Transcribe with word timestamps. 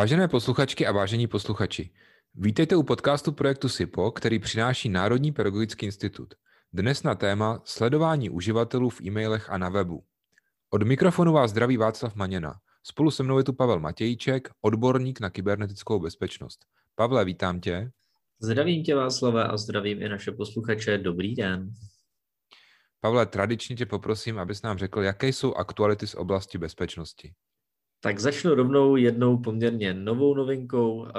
Vážené 0.00 0.28
posluchačky 0.28 0.86
a 0.86 0.92
vážení 0.92 1.26
posluchači, 1.26 1.90
vítejte 2.34 2.76
u 2.76 2.82
podcastu 2.82 3.32
projektu 3.32 3.68
SIPO, 3.68 4.10
který 4.10 4.38
přináší 4.38 4.88
Národní 4.88 5.32
pedagogický 5.32 5.86
institut. 5.86 6.34
Dnes 6.72 7.02
na 7.02 7.14
téma 7.14 7.62
sledování 7.64 8.30
uživatelů 8.30 8.90
v 8.90 9.00
e-mailech 9.00 9.50
a 9.50 9.58
na 9.58 9.68
webu. 9.68 10.04
Od 10.70 10.82
mikrofonu 10.82 11.32
vás 11.32 11.50
zdraví 11.50 11.76
Václav 11.76 12.14
Maněna. 12.14 12.54
Spolu 12.82 13.10
se 13.10 13.22
mnou 13.22 13.38
je 13.38 13.44
tu 13.44 13.52
Pavel 13.52 13.80
Matějček, 13.80 14.50
odborník 14.60 15.20
na 15.20 15.30
kybernetickou 15.30 16.00
bezpečnost. 16.00 16.64
Pavle, 16.94 17.24
vítám 17.24 17.60
tě. 17.60 17.90
Zdravím 18.38 18.84
tě 18.84 18.94
Václave 18.94 19.44
a 19.44 19.56
zdravím 19.56 20.02
i 20.02 20.08
naše 20.08 20.32
posluchače. 20.32 20.98
Dobrý 20.98 21.34
den. 21.34 21.70
Pavle, 23.00 23.26
tradičně 23.26 23.76
tě 23.76 23.86
poprosím, 23.86 24.38
abys 24.38 24.62
nám 24.62 24.78
řekl, 24.78 25.02
jaké 25.02 25.28
jsou 25.28 25.54
aktuality 25.54 26.06
z 26.06 26.14
oblasti 26.14 26.58
bezpečnosti. 26.58 27.32
Tak 28.02 28.18
začnu 28.18 28.54
rovnou 28.54 28.96
jednou 28.96 29.36
poměrně 29.36 29.94
novou 29.94 30.34
novinkou. 30.34 31.06
Eh, 31.06 31.10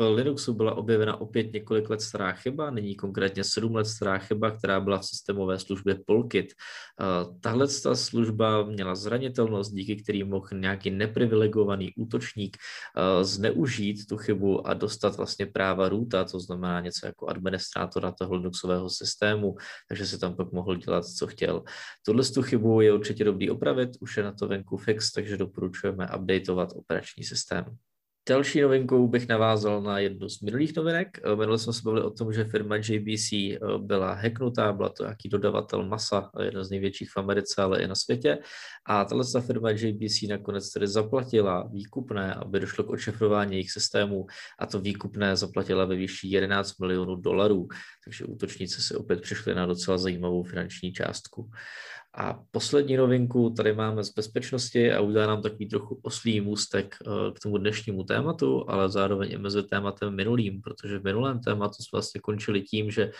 v 0.00 0.14
Linuxu 0.14 0.54
byla 0.54 0.74
objevena 0.74 1.20
opět 1.20 1.52
několik 1.52 1.90
let 1.90 2.00
stará 2.00 2.32
chyba, 2.32 2.70
nyní 2.70 2.94
konkrétně 2.94 3.44
7 3.44 3.74
let 3.74 3.86
stará 3.86 4.18
chyba, 4.18 4.50
která 4.50 4.80
byla 4.80 4.98
v 4.98 5.06
systémové 5.06 5.58
službě 5.58 5.98
Polkit. 6.06 6.52
Eh, 6.52 7.04
tahle 7.40 7.66
ta 7.82 7.94
služba 7.94 8.64
měla 8.64 8.94
zranitelnost, 8.94 9.72
díky 9.72 9.96
který 9.96 10.24
mohl 10.24 10.46
nějaký 10.54 10.90
neprivilegovaný 10.90 11.92
útočník 11.96 12.56
eh, 12.56 13.24
zneužít 13.24 14.06
tu 14.06 14.16
chybu 14.16 14.66
a 14.66 14.74
dostat 14.74 15.16
vlastně 15.16 15.46
práva 15.46 15.88
roota, 15.88 16.24
to 16.24 16.40
znamená 16.40 16.80
něco 16.80 17.06
jako 17.06 17.26
administrátora 17.26 18.12
toho 18.12 18.34
Linuxového 18.34 18.90
systému, 18.90 19.56
takže 19.88 20.06
si 20.06 20.18
tam 20.18 20.36
pak 20.36 20.52
mohl 20.52 20.76
dělat, 20.76 21.04
co 21.04 21.26
chtěl. 21.26 21.62
Tuhle 22.06 22.24
tu 22.24 22.42
chybu 22.42 22.80
je 22.80 22.92
určitě 22.92 23.24
dobrý 23.24 23.50
opravit, 23.50 23.90
už 24.00 24.16
je 24.16 24.22
na 24.22 24.32
to 24.32 24.48
venku 24.48 24.76
fix, 24.76 25.12
takže 25.12 25.36
doporučujeme 25.36 25.97
budeme 25.98 26.16
updateovat 26.16 26.72
operační 26.76 27.24
systém. 27.24 27.64
Další 28.28 28.60
novinkou 28.60 29.08
bych 29.08 29.28
navázal 29.28 29.82
na 29.82 29.98
jednu 29.98 30.28
z 30.28 30.40
minulých 30.40 30.76
novinek. 30.76 31.18
Eh, 31.24 31.36
minule 31.36 31.58
jsme 31.58 31.72
se 31.72 31.80
bavili 31.84 32.04
o 32.04 32.10
tom, 32.10 32.32
že 32.32 32.44
firma 32.44 32.76
JBC 32.76 33.32
eh, 33.32 33.58
byla 33.78 34.14
hacknutá, 34.14 34.72
byla 34.72 34.88
to 34.88 35.02
nějaký 35.02 35.28
dodavatel 35.28 35.86
masa, 35.88 36.30
eh, 36.40 36.44
jeden 36.44 36.64
z 36.64 36.70
největších 36.70 37.10
v 37.10 37.16
Americe, 37.16 37.62
ale 37.62 37.82
i 37.82 37.86
na 37.86 37.94
světě. 37.94 38.38
A 38.86 39.04
tato 39.04 39.40
firma 39.40 39.70
JBC 39.70 40.28
nakonec 40.28 40.72
tedy 40.72 40.86
zaplatila 40.86 41.68
výkupné, 41.72 42.34
aby 42.34 42.60
došlo 42.60 42.84
k 42.84 42.90
očefrování 42.90 43.52
jejich 43.52 43.70
systému 43.70 44.26
a 44.58 44.66
to 44.66 44.80
výkupné 44.80 45.36
zaplatila 45.36 45.84
ve 45.84 45.96
výši 45.96 46.28
11 46.28 46.78
milionů 46.78 47.16
dolarů. 47.16 47.68
Takže 48.04 48.24
útočníci 48.24 48.82
si 48.82 48.94
opět 48.94 49.20
přišli 49.20 49.54
na 49.54 49.66
docela 49.66 49.98
zajímavou 49.98 50.42
finanční 50.42 50.92
částku. 50.92 51.50
A 52.20 52.40
poslední 52.50 52.96
novinku 52.96 53.50
tady 53.50 53.72
máme 53.72 54.04
z 54.04 54.14
bezpečnosti 54.14 54.92
a 54.92 55.00
udělá 55.00 55.26
nám 55.26 55.42
takový 55.42 55.68
trochu 55.68 56.00
oslý 56.02 56.40
můstek 56.40 56.96
eh, 57.06 57.32
k 57.32 57.40
tomu 57.40 57.58
dnešnímu 57.58 58.04
tématu, 58.04 58.70
ale 58.70 58.88
zároveň 58.88 59.32
i 59.32 59.38
mezi 59.38 59.62
tématem 59.62 60.16
minulým, 60.16 60.60
protože 60.60 60.98
v 60.98 61.04
minulém 61.04 61.40
tématu 61.40 61.74
jsme 61.74 61.96
vlastně 61.96 62.20
končili 62.20 62.62
tím, 62.62 62.90
že 62.90 63.02
eh, 63.02 63.12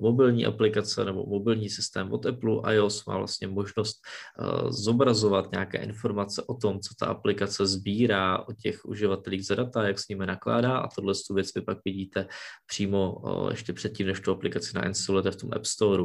mobilní 0.00 0.46
aplikace 0.46 1.04
nebo 1.04 1.26
mobilní 1.26 1.70
systém 1.70 2.12
od 2.12 2.26
Apple 2.26 2.74
iOS 2.74 3.04
má 3.06 3.18
vlastně 3.18 3.48
možnost 3.48 3.96
eh, 4.02 4.72
zobrazovat 4.72 5.52
nějaké 5.52 5.78
informace 5.78 6.42
o 6.42 6.54
tom, 6.54 6.80
co 6.80 6.94
ta 6.98 7.06
aplikace 7.06 7.66
sbírá 7.66 8.38
o 8.38 8.52
těch 8.52 8.84
uživatelích 8.84 9.46
za 9.46 9.54
data, 9.54 9.86
jak 9.86 9.98
s 9.98 10.08
nimi 10.08 10.26
nakládá 10.26 10.78
a 10.78 10.88
tohle 10.88 11.14
tu 11.28 11.34
věc 11.34 11.54
vy 11.54 11.60
pak 11.60 11.78
vidíte 11.84 12.26
přímo 12.66 13.22
ještě 13.50 13.72
předtím, 13.72 14.06
než 14.06 14.20
tu 14.20 14.30
aplikaci 14.30 14.70
nainstalujete 14.74 15.30
v 15.30 15.36
tom 15.36 15.50
App 15.52 15.64
Store. 15.64 16.02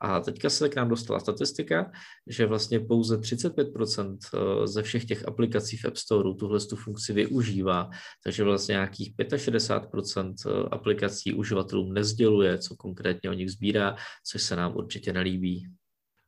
A 0.00 0.20
teďka 0.20 0.50
se 0.50 0.68
k 0.68 0.76
nám 0.76 0.88
dostala 0.88 1.20
statistika, 1.20 1.67
statistika, 1.68 1.90
že 2.26 2.46
vlastně 2.46 2.80
pouze 2.80 3.16
35% 3.16 4.18
eh, 4.34 4.66
ze 4.66 4.82
všech 4.82 5.04
těch 5.04 5.28
aplikací 5.28 5.76
v 5.76 5.84
App 5.84 5.96
Store 5.96 6.34
tuhle 6.38 6.60
tu 6.60 6.76
funkci 6.76 7.12
využívá, 7.12 7.90
takže 8.24 8.44
vlastně 8.44 8.72
nějakých 8.72 9.14
65% 9.16 10.34
eh, 10.46 10.68
aplikací 10.70 11.34
uživatelům 11.34 11.94
nezděluje, 11.94 12.58
co 12.58 12.76
konkrétně 12.76 13.30
o 13.30 13.32
nich 13.32 13.50
sbírá, 13.50 13.96
což 14.24 14.42
se 14.42 14.56
nám 14.56 14.76
určitě 14.76 15.12
nelíbí. 15.12 15.68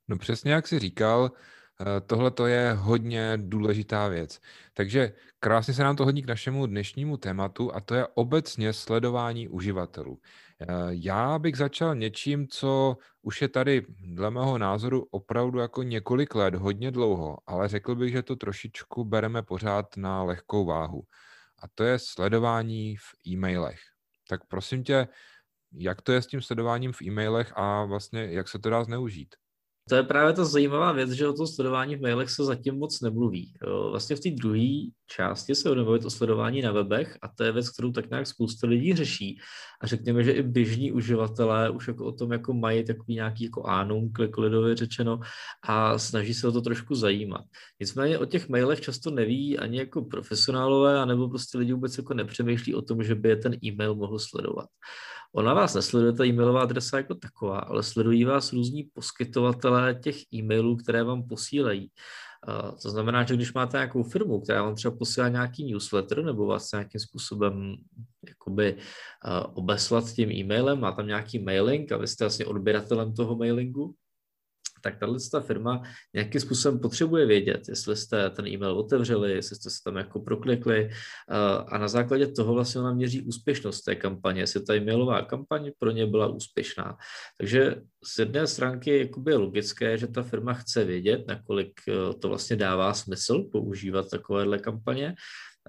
No 0.09 0.19
přesně 0.19 0.53
jak 0.53 0.69
jsi 0.69 0.79
říkal, 0.79 1.31
eh, 1.81 2.01
tohle 2.01 2.31
to 2.31 2.47
je 2.47 2.73
hodně 2.73 3.33
důležitá 3.37 4.09
věc. 4.09 4.41
Takže 4.75 5.13
krásně 5.41 5.75
se 5.75 5.83
nám 5.83 5.97
to 5.97 6.05
hodí 6.05 6.23
k 6.23 6.29
našemu 6.29 6.67
dnešnímu 6.67 7.17
tématu 7.17 7.75
a 7.75 7.81
to 7.81 7.95
je 7.95 8.07
obecně 8.15 8.73
sledování 8.73 9.49
uživatelů. 9.49 10.19
Eh, 10.61 10.67
já 10.91 11.39
bych 11.39 11.57
začal 11.57 11.95
něčím, 11.95 12.49
co 12.49 12.97
už 13.23 13.43
je 13.43 13.49
tady 13.49 13.87
dle 14.15 14.31
mého 14.31 14.59
názoru 14.59 15.07
opravdu 15.11 15.59
jako 15.59 15.83
několik 15.83 16.35
let, 16.35 16.55
hodně 16.55 16.91
dlouho, 16.91 17.39
ale 17.47 17.69
řekl 17.69 17.95
bych, 17.95 18.13
že 18.13 18.23
to 18.23 18.37
trošičku 18.37 19.05
bereme 19.05 19.43
pořád 19.43 19.97
na 19.97 20.23
lehkou 20.23 20.65
váhu. 20.65 21.03
A 21.63 21.69
to 21.75 21.85
je 21.85 21.99
sledování 21.99 22.97
v 22.97 23.29
e-mailech. 23.29 23.81
Tak 24.29 24.41
prosím 24.49 24.85
tě, 24.85 25.09
jak 25.73 26.03
to 26.03 26.13
je 26.13 26.23
s 26.23 26.27
tím 26.27 26.43
sledováním 26.43 26.93
v 26.93 27.03
e-mailech 27.03 27.53
a 27.57 27.85
vlastně 27.85 28.29
jak 28.31 28.49
se 28.49 28.59
to 28.59 28.71
dá 28.71 28.85
zneužít? 28.85 29.35
To 29.89 29.95
je 29.95 30.03
právě 30.03 30.33
ta 30.33 30.45
zajímavá 30.45 30.93
věc, 30.93 31.11
že 31.11 31.29
o 31.29 31.33
tom 31.33 31.47
sledování 31.47 31.97
v 31.97 32.01
mailech 32.01 32.31
se 32.31 32.45
zatím 32.45 32.75
moc 32.75 33.01
nemluví. 33.01 33.55
Vlastně 33.91 34.17
v 34.17 34.21
té 34.21 34.31
druhé 34.31 34.91
části 35.13 35.55
se 35.55 35.69
budeme 35.69 35.91
o 35.91 36.11
sledování 36.11 36.63
na 36.63 36.73
webech 36.73 37.19
a 37.23 37.29
to 37.29 37.45
je 37.45 37.53
věc, 37.53 37.71
kterou 37.71 37.93
tak 37.93 38.11
nějak 38.11 38.27
spousta 38.27 38.67
lidí 38.67 38.95
řeší. 38.95 39.39
A 39.81 39.87
řekněme, 39.87 40.25
že 40.25 40.33
i 40.33 40.43
běžní 40.43 40.93
uživatelé 40.93 41.71
už 41.71 41.89
jako 41.89 42.05
o 42.05 42.13
tom 42.13 42.33
jako 42.33 42.53
mají 42.53 42.85
takový 42.85 43.15
nějaký 43.15 43.45
jako 43.45 43.67
ánum, 43.67 44.13
lidově 44.39 44.77
řečeno, 44.77 45.21
a 45.63 45.99
snaží 45.99 46.35
se 46.35 46.49
o 46.49 46.53
to 46.53 46.61
trošku 46.61 46.95
zajímat. 46.95 47.45
Nicméně 47.81 48.19
o 48.19 48.27
těch 48.27 48.49
mailech 48.49 48.81
často 48.81 49.11
neví 49.11 49.59
ani 49.59 49.79
jako 49.79 50.03
profesionálové, 50.03 50.99
anebo 50.99 51.29
prostě 51.29 51.59
lidi 51.59 51.73
vůbec 51.73 51.99
jako 51.99 52.15
nepřemýšlí 52.15 52.75
o 52.75 52.83
tom, 52.83 53.03
že 53.03 53.15
by 53.15 53.29
je 53.29 53.37
ten 53.37 53.53
e-mail 53.65 53.95
mohl 53.95 54.19
sledovat. 54.19 54.67
Ona 55.35 55.55
vás 55.55 55.75
nesleduje 55.75 56.13
ta 56.13 56.25
e-mailová 56.25 56.63
adresa 56.63 56.97
jako 56.97 57.15
taková, 57.15 57.59
ale 57.59 57.83
sledují 57.83 58.25
vás 58.25 58.53
různí 58.53 58.85
poskytovatelé 58.95 59.95
těch 59.95 60.17
e-mailů, 60.35 60.77
které 60.77 61.03
vám 61.05 61.29
posílají. 61.29 61.91
Uh, 62.49 62.79
to 62.83 62.91
znamená, 62.91 63.25
že 63.25 63.35
když 63.35 63.53
máte 63.53 63.77
nějakou 63.77 64.03
firmu, 64.03 64.41
která 64.41 64.63
vám 64.63 64.75
třeba 64.75 64.97
posílá 64.97 65.29
nějaký 65.29 65.73
newsletter 65.73 66.25
nebo 66.25 66.47
vás 66.47 66.73
nějakým 66.73 67.01
způsobem 67.01 67.77
jakoby 68.29 68.75
uh, 68.75 69.55
obeslat 69.55 70.13
tím 70.13 70.31
e-mailem, 70.31 70.81
má 70.81 70.93
tam 70.93 71.07
nějaký 71.07 71.39
mailing 71.39 71.93
a 71.93 71.97
vy 71.97 72.07
jste 72.07 72.25
vlastně 72.25 72.47
odběratelem 72.47 73.15
toho 73.15 73.37
mailingu, 73.37 73.95
tak 74.81 74.99
tahle 74.99 75.19
ta 75.33 75.41
firma 75.41 75.83
nějakým 76.15 76.41
způsobem 76.41 76.79
potřebuje 76.79 77.27
vědět, 77.27 77.69
jestli 77.69 77.97
jste 77.97 78.31
ten 78.31 78.47
e-mail 78.47 78.73
otevřeli, 78.73 79.33
jestli 79.33 79.57
jste 79.57 79.71
se 79.71 79.77
tam 79.85 79.97
jako 79.97 80.21
proklikli 80.21 80.91
a 81.67 81.79
na 81.79 81.89
základě 81.89 82.27
toho 82.27 82.55
vlastně 82.55 82.81
ona 82.81 82.93
měří 82.93 83.23
úspěšnost 83.23 83.81
té 83.81 83.95
kampaně, 83.95 84.41
jestli 84.41 84.65
ta 84.65 84.75
e-mailová 84.75 85.23
kampaň 85.23 85.71
pro 85.79 85.91
ně 85.91 86.07
byla 86.07 86.27
úspěšná. 86.27 86.97
Takže 87.39 87.77
z 88.05 88.19
jedné 88.19 88.47
stránky 88.47 88.99
jakoby 88.99 89.33
je 89.33 89.37
logické, 89.37 89.99
že 89.99 90.07
ta 90.07 90.23
firma 90.23 90.53
chce 90.53 90.85
vědět, 90.85 91.27
nakolik 91.29 91.81
eh, 91.89 92.15
to 92.15 92.29
vlastně 92.29 92.57
dává 92.57 92.95
smysl 92.95 93.43
používat 93.53 94.11
takovéhle 94.11 94.59
kampaně, 94.59 95.15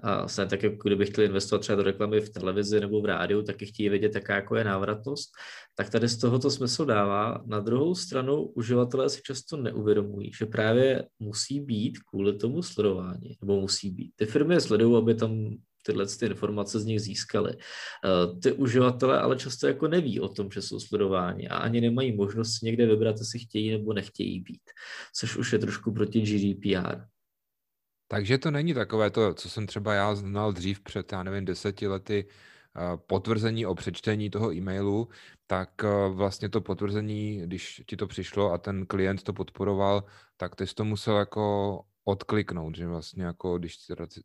a 0.02 0.18
vlastně 0.18 0.46
tak, 0.46 0.62
jako 0.62 0.88
kdyby 0.88 1.06
chtěli 1.06 1.26
investovat 1.26 1.60
třeba 1.60 1.76
do 1.76 1.82
reklamy 1.82 2.20
v 2.20 2.30
televizi 2.30 2.80
nebo 2.80 3.00
v 3.00 3.04
rádiu, 3.04 3.42
tak 3.42 3.56
chtějí 3.56 3.88
vědět, 3.88 4.14
jaká 4.14 4.34
jako 4.34 4.56
je 4.56 4.64
návratnost, 4.64 5.30
tak 5.74 5.90
tady 5.90 6.08
z 6.08 6.18
toho 6.18 6.38
to 6.38 6.50
smysl 6.50 6.84
dává. 6.84 7.42
Na 7.46 7.60
druhou 7.60 7.94
stranu 7.94 8.42
uživatelé 8.42 9.10
si 9.10 9.22
často 9.22 9.56
neuvědomují, 9.56 10.30
že 10.38 10.46
právě 10.46 11.04
musí 11.18 11.60
být 11.60 11.98
kvůli 11.98 12.38
tomu 12.38 12.62
sledování, 12.62 13.36
nebo 13.40 13.60
musí 13.60 13.90
být. 13.90 14.12
Ty 14.16 14.26
firmy 14.26 14.54
je 14.54 14.60
sledují, 14.60 14.96
aby 14.96 15.14
tam 15.14 15.56
tyhle 15.82 16.06
ty 16.06 16.26
informace 16.26 16.80
z 16.80 16.84
nich 16.84 17.00
získali. 17.00 17.52
Eh, 17.52 18.40
ty 18.40 18.52
uživatelé 18.52 19.20
ale 19.20 19.36
často 19.36 19.66
jako 19.66 19.88
neví 19.88 20.20
o 20.20 20.28
tom, 20.28 20.50
že 20.50 20.62
jsou 20.62 20.80
sledováni 20.80 21.48
a 21.48 21.56
ani 21.56 21.80
nemají 21.80 22.16
možnost 22.16 22.58
si 22.58 22.66
někde 22.66 22.86
vybrat, 22.86 23.16
jestli 23.18 23.38
chtějí 23.38 23.70
nebo 23.70 23.92
nechtějí 23.92 24.40
být, 24.40 24.62
což 25.14 25.36
už 25.36 25.52
je 25.52 25.58
trošku 25.58 25.92
proti 25.92 26.20
GDPR. 26.20 27.11
Takže 28.12 28.38
to 28.38 28.50
není 28.50 28.74
takové 28.74 29.10
to, 29.10 29.34
co 29.34 29.50
jsem 29.50 29.66
třeba 29.66 29.94
já 29.94 30.14
znal 30.14 30.52
dřív 30.52 30.80
před, 30.80 31.12
já 31.12 31.22
nevím, 31.22 31.44
deseti 31.44 31.86
lety, 31.86 32.28
eh, 32.28 32.96
potvrzení 32.96 33.66
o 33.66 33.74
přečtení 33.74 34.30
toho 34.30 34.52
e-mailu, 34.52 35.08
tak 35.46 35.84
eh, 35.84 36.08
vlastně 36.08 36.48
to 36.48 36.60
potvrzení, 36.60 37.42
když 37.42 37.82
ti 37.86 37.96
to 37.96 38.06
přišlo 38.06 38.52
a 38.52 38.58
ten 38.58 38.86
klient 38.86 39.22
to 39.22 39.32
podporoval, 39.32 40.04
tak 40.36 40.56
ty 40.56 40.66
jsi 40.66 40.74
to 40.74 40.84
musel 40.84 41.16
jako 41.16 41.80
odkliknout, 42.04 42.76
že 42.76 42.86
vlastně 42.86 43.24
jako 43.24 43.58
když 43.58 43.76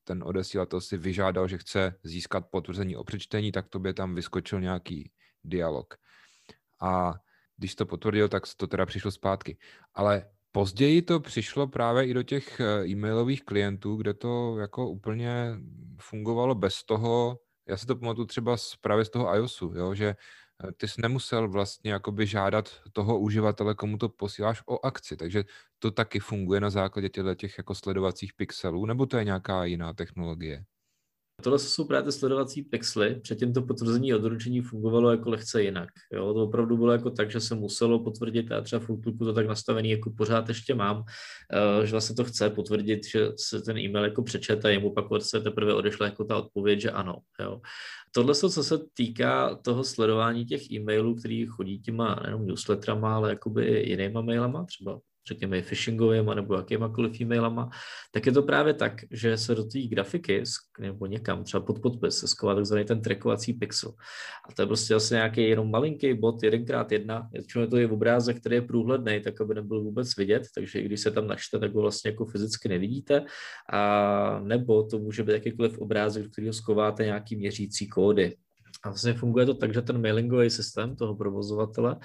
ten 0.04 0.24
odesílatel 0.24 0.82
si 0.82 0.98
vyžádal, 0.98 1.48
že 1.48 1.58
chce 1.58 1.96
získat 2.04 2.46
potvrzení 2.52 2.96
o 2.96 3.04
přečtení, 3.04 3.52
tak 3.52 3.70
tobě 3.70 3.94
tam 3.94 4.16
vyskočil 4.16 4.62
nějaký 4.62 5.12
dialog. 5.44 5.96
A 6.82 7.14
když 7.58 7.76
to 7.76 7.86
potvrdil, 7.86 8.30
tak 8.30 8.44
to 8.58 8.68
teda 8.68 8.86
přišlo 8.86 9.12
zpátky. 9.12 9.58
Ale 9.94 10.30
Později 10.52 11.02
to 11.02 11.20
přišlo 11.20 11.68
právě 11.68 12.08
i 12.08 12.14
do 12.14 12.24
těch 12.24 12.60
eh, 12.60 12.86
e-mailových 12.88 13.44
klientů, 13.46 13.96
kde 13.96 14.14
to 14.14 14.58
jako 14.60 14.90
úplně 14.90 15.56
fungovalo 16.02 16.56
bez 16.56 16.84
toho, 16.84 17.40
já 17.68 17.78
si 17.78 17.86
to 17.86 17.96
pamatuju 17.96 18.28
třeba 18.28 18.58
z, 18.58 18.76
právě 18.76 19.06
z 19.06 19.10
toho 19.10 19.36
iOSu, 19.36 19.74
jo, 19.76 19.94
že 19.96 20.08
eh, 20.68 20.72
ty 20.72 20.88
jsi 20.88 21.02
nemusel 21.02 21.50
vlastně 21.50 21.92
jakoby 21.92 22.28
žádat 22.28 22.70
toho 22.94 23.20
uživatele, 23.20 23.76
komu 23.76 23.98
to 23.98 24.10
posíláš 24.10 24.64
o 24.66 24.86
akci, 24.86 25.18
takže 25.18 25.44
to 25.80 25.92
taky 25.92 26.20
funguje 26.20 26.62
na 26.62 26.70
základě 26.70 27.10
těchto 27.10 27.36
těch 27.36 27.58
jako 27.58 27.76
sledovacích 27.76 28.34
pixelů, 28.34 28.86
nebo 28.86 29.06
to 29.06 29.18
je 29.18 29.24
nějaká 29.24 29.66
jiná 29.66 29.94
technologie? 29.94 30.66
Tohle 31.42 31.60
jsou 31.60 31.86
právě 31.86 32.06
ty 32.06 32.12
sledovací 32.12 32.62
pixely. 32.62 33.20
Předtím 33.20 33.54
to 33.54 33.62
potvrzení 33.62 34.14
o 34.14 34.18
doručení 34.18 34.62
fungovalo 34.62 35.12
jako 35.12 35.30
lehce 35.30 35.64
jinak. 35.64 35.90
Jo? 36.14 36.34
To 36.34 36.44
opravdu 36.44 36.78
bylo 36.78 36.92
jako 36.92 37.10
tak, 37.10 37.32
že 37.32 37.40
se 37.40 37.56
muselo 37.56 38.00
potvrdit, 38.00 38.52
a 38.52 38.62
třeba 38.62 38.80
v 38.80 39.18
to 39.20 39.34
tak 39.34 39.48
nastavený 39.48 39.90
jako 39.90 40.12
pořád 40.12 40.50
ještě 40.50 40.76
mám, 40.76 41.04
eh, 41.54 41.86
že 41.86 41.92
vlastně 41.92 42.16
to 42.16 42.24
chce 42.24 42.50
potvrdit, 42.50 43.06
že 43.06 43.28
se 43.36 43.62
ten 43.62 43.78
e-mail 43.78 44.06
jako 44.06 44.24
přečet 44.24 44.66
a 44.66 44.70
jemu 44.70 44.94
pak 44.94 45.06
se 45.20 45.42
teprve 45.42 45.74
odešla 45.74 46.06
jako 46.06 46.24
ta 46.24 46.38
odpověď, 46.38 46.82
že 46.82 46.92
ano. 46.92 47.16
Jo? 47.40 47.62
Tohle, 48.12 48.36
co 48.36 48.50
se 48.50 48.80
týká 48.94 49.56
toho 49.56 49.84
sledování 49.84 50.46
těch 50.46 50.72
e-mailů, 50.72 51.16
který 51.16 51.46
chodí 51.46 51.80
těma 51.80 52.20
nejenom 52.24 52.48
newsletterama, 52.48 53.16
ale 53.16 53.30
jakoby 53.30 53.66
i 53.66 53.90
jinýma 53.90 54.22
mailama, 54.22 54.66
třeba 54.66 55.00
řekněme 55.28 55.62
phishingovými 55.62 56.32
nebo 56.36 56.56
jakýmakoliv 56.56 57.22
e-mailama, 57.22 57.70
tak 58.12 58.26
je 58.26 58.32
to 58.32 58.44
právě 58.44 58.74
tak, 58.74 58.94
že 59.12 59.38
se 59.38 59.56
do 59.56 59.64
té 59.64 59.80
grafiky 59.80 60.44
nebo 60.80 61.06
někam, 61.06 61.44
třeba 61.44 61.64
pod 61.64 61.82
podpis, 61.82 62.18
se 62.18 62.28
sková 62.28 62.56
takzvaný 62.56 62.86
ten 62.86 63.02
trackovací 63.02 63.54
pixel. 63.54 63.92
A 64.50 64.54
to 64.54 64.62
je 64.62 64.66
prostě 64.66 64.94
asi 64.96 65.14
nějaký 65.14 65.50
jenom 65.50 65.72
malinký 65.72 66.14
bod, 66.14 66.44
jedenkrát 66.44 66.92
jedna. 66.92 67.30
Většinou 67.32 67.68
to 67.68 67.78
je 67.78 67.88
obrázek, 67.88 68.40
který 68.40 68.56
je 68.56 68.62
průhledný, 68.62 69.22
tak 69.24 69.42
aby 69.42 69.56
nebyl 69.56 69.84
vůbec 69.84 70.18
vidět, 70.18 70.44
takže 70.56 70.80
i 70.80 70.86
když 70.86 71.02
se 71.02 71.12
tam 71.12 71.28
načte, 71.28 71.60
tak 71.60 71.74
ho 71.74 71.82
vlastně 71.82 72.12
jako 72.12 72.26
fyzicky 72.26 72.70
nevidíte. 72.70 73.26
A 73.74 74.40
nebo 74.40 74.84
to 74.84 75.00
může 75.00 75.24
být 75.24 75.34
jakýkoliv 75.34 75.78
obrázek, 75.78 76.24
do 76.24 76.30
kterého 76.30 76.54
skováte 76.54 77.04
nějaký 77.04 77.36
měřící 77.36 77.88
kódy. 77.88 78.36
A 78.84 78.90
vlastně 78.90 79.14
funguje 79.14 79.46
to 79.46 79.54
tak, 79.54 79.74
že 79.74 79.82
ten 79.82 80.02
mailingový 80.02 80.50
systém 80.50 80.96
toho 80.96 81.16
provozovatele 81.16 81.98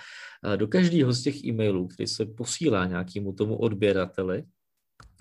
eh, 0.45 0.57
do 0.57 0.69
každého 0.69 1.13
z 1.13 1.23
těch 1.23 1.45
e-mailů, 1.45 1.87
který 1.87 2.07
se 2.07 2.27
posílá 2.27 2.87
nějakému 2.87 3.33
tomu 3.33 3.57
odběrateli, 3.57 4.45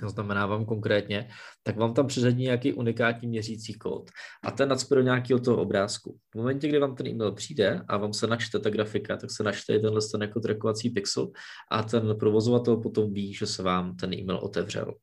to 0.01 0.09
znamená 0.09 0.45
vám 0.45 0.65
konkrétně, 0.65 1.29
tak 1.63 1.77
vám 1.77 1.93
tam 1.93 2.07
přiřadí 2.07 2.43
nějaký 2.43 2.73
unikátní 2.73 3.27
měřící 3.27 3.73
kód 3.73 4.09
a 4.43 4.51
ten 4.51 4.69
nacpe 4.69 4.95
do 4.95 5.01
nějakého 5.01 5.39
toho 5.39 5.57
obrázku. 5.61 6.17
V 6.31 6.37
momentě, 6.37 6.67
kdy 6.67 6.79
vám 6.79 6.95
ten 6.95 7.07
e-mail 7.07 7.31
přijde 7.31 7.81
a 7.87 7.97
vám 7.97 8.13
se 8.13 8.27
načte 8.27 8.59
ta 8.59 8.69
grafika, 8.69 9.17
tak 9.17 9.31
se 9.31 9.43
načte 9.43 9.79
tenhle 9.79 10.01
ten 10.11 10.21
jako 10.21 10.39
trackovací 10.39 10.89
pixel 10.89 11.31
a 11.71 11.83
ten 11.83 12.15
provozovatel 12.19 12.77
potom 12.77 13.13
ví, 13.13 13.33
že 13.33 13.47
se 13.47 13.63
vám 13.63 13.95
ten 13.95 14.13
e-mail 14.13 14.39
otevřel. 14.43 14.93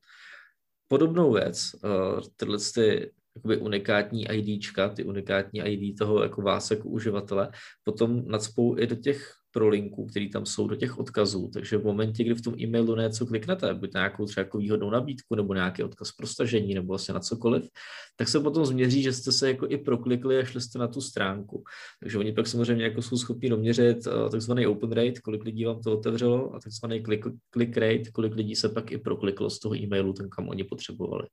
Podobnou 0.89 1.33
věc, 1.33 1.71
eh, 1.85 2.21
tyhle 2.37 2.59
ty 2.75 3.13
jakoby 3.37 3.57
unikátní 3.57 4.27
IDčka, 4.33 4.89
ty 4.89 5.05
unikátní 5.05 5.61
ID 5.61 5.99
toho 5.99 6.23
jako 6.23 6.43
vás 6.43 6.71
jako 6.71 6.89
uživatele, 6.89 7.51
potom 7.85 8.23
nadspou 8.27 8.79
i 8.79 8.87
do 8.87 8.97
těch 8.97 9.33
prolinků, 9.53 10.07
které 10.07 10.29
tam 10.33 10.47
jsou 10.47 10.69
do 10.69 10.77
těch 10.77 10.99
odkazů. 10.99 11.51
Takže 11.53 11.79
v 11.79 11.85
momentě, 11.85 12.25
kdy 12.25 12.35
v 12.35 12.43
tom 12.43 12.55
e-mailu 12.61 12.97
něco 12.97 13.27
kliknete, 13.27 13.75
buď 13.75 13.95
na 13.95 14.01
nějakou 14.01 14.27
třeba 14.27 14.45
jako 14.45 14.59
výhodnou 14.59 14.91
nabídku, 14.91 15.35
nebo 15.35 15.55
nějaký 15.55 15.83
odkaz 15.83 16.13
pro 16.13 16.27
stažení, 16.27 16.75
nebo 16.75 16.89
vlastně 16.89 17.15
na 17.15 17.21
cokoliv, 17.21 17.69
tak 18.17 18.29
se 18.29 18.41
potom 18.41 18.67
změří, 18.67 19.03
že 19.03 19.13
jste 19.13 19.33
se 19.33 19.49
jako 19.49 19.67
i 19.67 19.79
proklikli 19.79 20.39
a 20.39 20.45
šli 20.45 20.61
jste 20.61 20.79
na 20.79 20.89
tu 20.89 21.01
stránku. 21.01 21.65
Takže 22.01 22.19
oni 22.19 22.33
pak 22.33 22.47
samozřejmě 22.47 22.85
jako 22.85 23.03
jsou 23.03 23.17
schopni 23.17 23.49
doměřit 23.49 24.07
uh, 24.07 24.31
takzvaný 24.31 24.67
open 24.67 24.93
rate, 24.93 25.21
kolik 25.21 25.45
lidí 25.45 25.65
vám 25.65 25.83
to 25.83 25.99
otevřelo, 25.99 26.55
a 26.55 26.61
takzvaný 26.61 27.03
click, 27.03 27.27
click 27.51 27.77
rate, 27.77 28.11
kolik 28.13 28.35
lidí 28.35 28.57
se 28.57 28.69
pak 28.69 28.93
i 28.93 28.99
prokliklo 28.99 29.51
z 29.51 29.59
toho 29.59 29.77
e-mailu, 29.77 30.13
ten 30.13 30.29
kam 30.29 30.49
oni 30.49 30.65
potřebovali. 30.65 31.27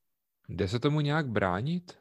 Jde 0.50 0.68
se 0.68 0.80
tomu 0.80 1.02
nějak 1.02 1.28
bránit? 1.28 1.94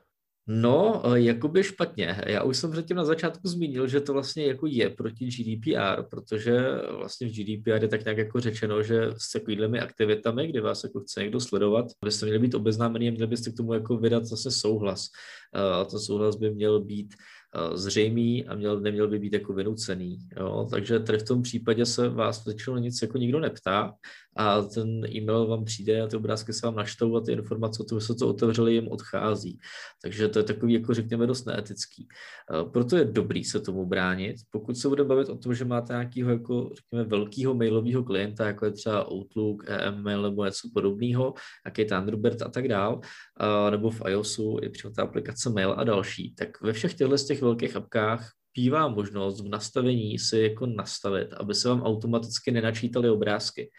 No, 0.46 1.02
eh, 1.06 1.20
jakoby 1.20 1.64
špatně. 1.64 2.20
Já 2.26 2.42
už 2.42 2.56
jsem 2.56 2.72
předtím 2.72 2.96
na 2.96 3.04
začátku 3.04 3.48
zmínil, 3.48 3.88
že 3.88 4.00
to 4.00 4.12
vlastně 4.12 4.46
jako 4.46 4.66
je 4.66 4.90
proti 4.90 5.26
GDPR, 5.26 6.02
protože 6.10 6.60
vlastně 6.98 7.28
v 7.28 7.32
GDPR 7.32 7.82
je 7.82 7.88
tak 7.88 8.04
nějak 8.04 8.18
jako 8.18 8.40
řečeno, 8.40 8.82
že 8.82 9.10
s 9.16 9.32
takovými 9.32 9.80
aktivitami, 9.80 10.48
kdy 10.48 10.60
vás 10.60 10.84
jako 10.84 11.00
chce 11.00 11.20
někdo 11.20 11.40
sledovat, 11.40 11.86
byste 12.04 12.26
měli 12.26 12.38
být 12.38 12.54
obeznámení 12.54 13.08
a 13.08 13.10
měli 13.10 13.26
byste 13.26 13.50
k 13.50 13.56
tomu 13.56 13.74
jako 13.74 13.96
vydat 13.96 14.24
zase 14.24 14.50
souhlas. 14.50 15.08
Eh, 15.54 15.80
a 15.80 15.84
ten 15.84 16.00
souhlas 16.00 16.36
by 16.36 16.50
měl 16.50 16.80
být 16.80 17.14
Eh, 17.56 17.76
zřejmý 17.76 18.46
a 18.46 18.54
měl, 18.54 18.80
neměl 18.80 19.08
by 19.08 19.18
být 19.18 19.32
jako 19.32 19.52
vynucený. 19.52 20.18
Jo? 20.36 20.68
Takže 20.70 21.00
tady 21.00 21.18
v 21.18 21.22
tom 21.22 21.42
případě 21.42 21.86
se 21.86 22.08
vás 22.08 22.44
většinou 22.44 22.76
nic 22.76 23.02
jako 23.02 23.18
nikdo 23.18 23.40
neptá 23.40 23.94
a 24.36 24.62
ten 24.62 25.06
e-mail 25.16 25.46
vám 25.46 25.64
přijde 25.64 26.02
a 26.02 26.06
ty 26.06 26.16
obrázky 26.16 26.52
se 26.52 26.66
vám 26.66 26.76
naštou 26.76 27.16
a 27.16 27.20
ty 27.20 27.32
informace 27.32 27.82
o 27.82 27.86
tom, 27.86 28.00
že 28.00 28.06
se 28.06 28.14
to 28.14 28.28
otevřeli, 28.28 28.74
jim 28.74 28.88
odchází. 28.88 29.58
Takže 30.02 30.28
to 30.28 30.38
je 30.38 30.42
takový, 30.42 30.72
jako 30.72 30.94
řekněme, 30.94 31.26
dost 31.26 31.44
neetický. 31.44 32.08
Eh, 32.52 32.70
proto 32.70 32.96
je 32.96 33.04
dobrý 33.04 33.44
se 33.44 33.60
tomu 33.60 33.86
bránit. 33.86 34.36
Pokud 34.50 34.76
se 34.76 34.88
bude 34.88 35.04
bavit 35.04 35.28
o 35.28 35.38
tom, 35.38 35.54
že 35.54 35.64
máte 35.64 35.92
nějakého, 35.92 36.30
jako, 36.30 36.70
řekněme, 36.74 37.04
velkého 37.04 37.54
mailového 37.54 38.04
klienta, 38.04 38.46
jako 38.46 38.64
je 38.64 38.72
třeba 38.72 39.12
Outlook, 39.12 39.64
e-mail 39.68 40.22
nebo 40.22 40.44
něco 40.44 40.68
podobného, 40.74 41.34
jaký 41.64 41.84
Thunderbird 41.84 42.42
a 42.42 42.48
tak 42.48 42.68
dál, 42.68 43.00
eh, 43.40 43.70
nebo 43.70 43.90
v 43.90 44.02
iOSu 44.08 44.58
je 44.62 44.70
přímo 44.70 44.92
ta 44.92 45.02
aplikace 45.02 45.50
Mail 45.50 45.74
a 45.76 45.84
další, 45.84 46.34
tak 46.34 46.60
ve 46.60 46.72
všech 46.72 46.94
těchto 46.94 47.16
těch 47.16 47.42
velkých 47.42 47.76
apkách 47.76 48.30
bývá 48.54 48.88
možnost 48.88 49.40
v 49.40 49.48
nastavení 49.48 50.18
si 50.18 50.38
jako 50.38 50.66
nastavit, 50.66 51.32
aby 51.32 51.54
se 51.54 51.68
vám 51.68 51.82
automaticky 51.82 52.50
nenačítaly 52.50 53.10
obrázky. 53.10 53.70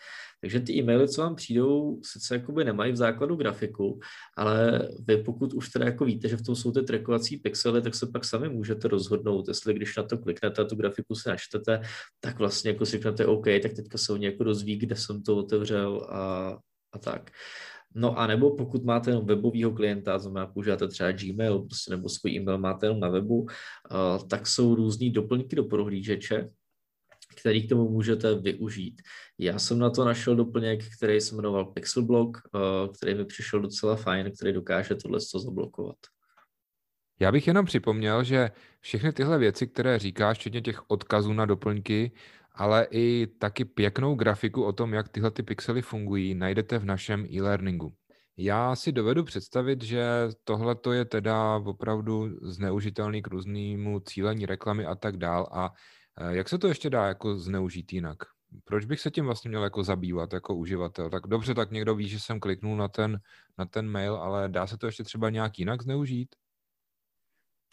Takže 0.42 0.60
ty 0.60 0.74
e-maily, 0.74 1.08
co 1.08 1.22
vám 1.22 1.36
přijdou, 1.36 2.00
sice 2.04 2.36
jakoby 2.36 2.64
nemají 2.64 2.92
v 2.92 2.96
základu 2.96 3.36
grafiku, 3.36 4.00
ale 4.38 4.90
vy 5.08 5.18
pokud 5.18 5.54
už 5.54 5.70
teda 5.70 5.86
jako 5.86 6.06
víte, 6.06 6.28
že 6.30 6.38
v 6.38 6.42
tom 6.42 6.56
jsou 6.56 6.72
ty 6.72 6.82
trackovací 6.82 7.38
pixely, 7.38 7.82
tak 7.82 7.96
se 7.96 8.08
pak 8.08 8.26
sami 8.26 8.50
můžete 8.50 8.88
rozhodnout, 8.88 9.48
jestli 9.48 9.74
když 9.74 9.98
na 9.98 10.04
to 10.04 10.18
kliknete 10.18 10.62
a 10.62 10.66
tu 10.66 10.76
grafiku 10.76 11.16
se 11.16 11.30
načtete, 11.30 11.82
tak 12.20 12.40
vlastně 12.40 12.72
jako 12.72 12.86
si 12.86 12.92
řeknete 12.92 13.26
OK, 13.26 13.46
tak 13.62 13.74
teďka 13.74 13.98
se 13.98 14.14
oni 14.14 14.26
jako 14.26 14.44
dozví, 14.44 14.76
kde 14.76 14.96
jsem 14.96 15.24
to 15.24 15.38
otevřel 15.38 16.08
a, 16.10 16.58
a 16.94 17.00
tak. 17.00 17.32
No 17.96 18.20
a 18.20 18.28
nebo 18.28 18.56
pokud 18.56 18.84
máte 18.84 19.12
jenom 19.12 19.26
webového 19.26 19.72
klienta, 19.72 20.20
znamená 20.20 20.48
používáte 20.48 20.88
třeba 20.88 21.12
Gmail 21.12 21.60
prostě, 21.60 21.92
nebo 21.92 22.10
svůj 22.10 22.32
e-mail 22.32 22.58
máte 22.58 22.86
jenom 22.86 23.00
na 23.00 23.10
webu, 23.10 23.42
uh, 23.42 23.48
tak 24.28 24.48
jsou 24.48 24.76
různý 24.76 25.12
doplňky 25.12 25.56
do 25.56 25.64
prohlížeče, 25.64 26.50
který 27.36 27.68
k 27.68 27.70
tomu 27.70 27.90
můžete 27.90 28.36
využít. 28.36 29.02
Já 29.38 29.60
jsem 29.60 29.80
na 29.80 29.90
to 29.90 30.06
našel 30.06 30.36
doplněk, 30.36 30.84
který 30.98 31.22
se 31.22 31.36
jmenoval 31.36 31.66
Pixelblock, 31.66 32.38
uh, 32.38 32.94
který 32.94 33.16
mi 33.16 33.26
přišel 33.26 33.60
docela 33.60 33.96
fajn, 33.96 34.32
který 34.32 34.54
dokáže 34.54 34.96
tohle 34.96 35.20
zablokovat. 35.44 35.98
Já 37.20 37.32
bych 37.32 37.48
jenom 37.48 37.66
připomněl, 37.66 38.24
že 38.24 38.52
všechny 38.80 39.14
tyhle 39.14 39.38
věci, 39.38 39.68
které 39.68 40.00
říkáš, 40.00 40.38
včetně 40.38 40.62
těch 40.62 40.90
odkazů 40.90 41.34
na 41.34 41.46
doplňky, 41.46 42.12
ale 42.56 42.88
i 42.92 43.28
taky 43.40 43.66
pěknou 43.66 44.16
grafiku 44.16 44.64
o 44.64 44.74
tom, 44.74 44.94
jak 44.94 45.10
tyhle 45.10 45.32
ty 45.32 45.44
pixely 45.44 45.82
fungují, 45.82 46.36
najdete 46.36 46.80
v 46.80 46.86
našem 46.86 47.26
e-learningu. 47.34 47.94
Já 48.38 48.76
si 48.76 48.92
dovedu 48.92 49.24
představit, 49.24 49.84
že 49.84 50.06
tohle 50.44 50.76
je 50.92 51.06
teda 51.06 51.56
opravdu 51.56 52.30
zneužitelný 52.42 53.22
k 53.22 53.28
různému 53.28 54.00
cílení 54.00 54.46
reklamy 54.46 54.86
a 54.86 54.96
tak 54.96 55.18
dál. 55.18 55.48
A 55.52 55.72
eh, 56.18 56.36
jak 56.36 56.50
se 56.50 56.58
to 56.58 56.68
ještě 56.68 56.90
dá 56.90 57.08
jako 57.08 57.36
zneužít 57.36 57.94
jinak? 57.94 58.18
Proč 58.64 58.86
bych 58.86 59.00
se 59.00 59.12
tím 59.12 59.26
vlastně 59.26 59.50
měl 59.50 59.64
jako 59.64 59.84
zabývat 59.84 60.34
jako 60.34 60.56
uživatel? 60.56 61.10
Tak 61.10 61.28
dobře, 61.28 61.54
tak 61.54 61.72
někdo 61.72 61.96
ví, 61.96 62.10
že 62.10 62.20
jsem 62.20 62.40
kliknul 62.40 62.78
na 62.78 62.88
ten, 62.88 63.20
na 63.58 63.66
ten 63.66 63.90
mail, 63.90 64.16
ale 64.16 64.50
dá 64.50 64.68
se 64.68 64.78
to 64.78 64.86
ještě 64.86 65.04
třeba 65.04 65.30
nějak 65.30 65.60
jinak 65.60 65.82
zneužít? 65.82 66.36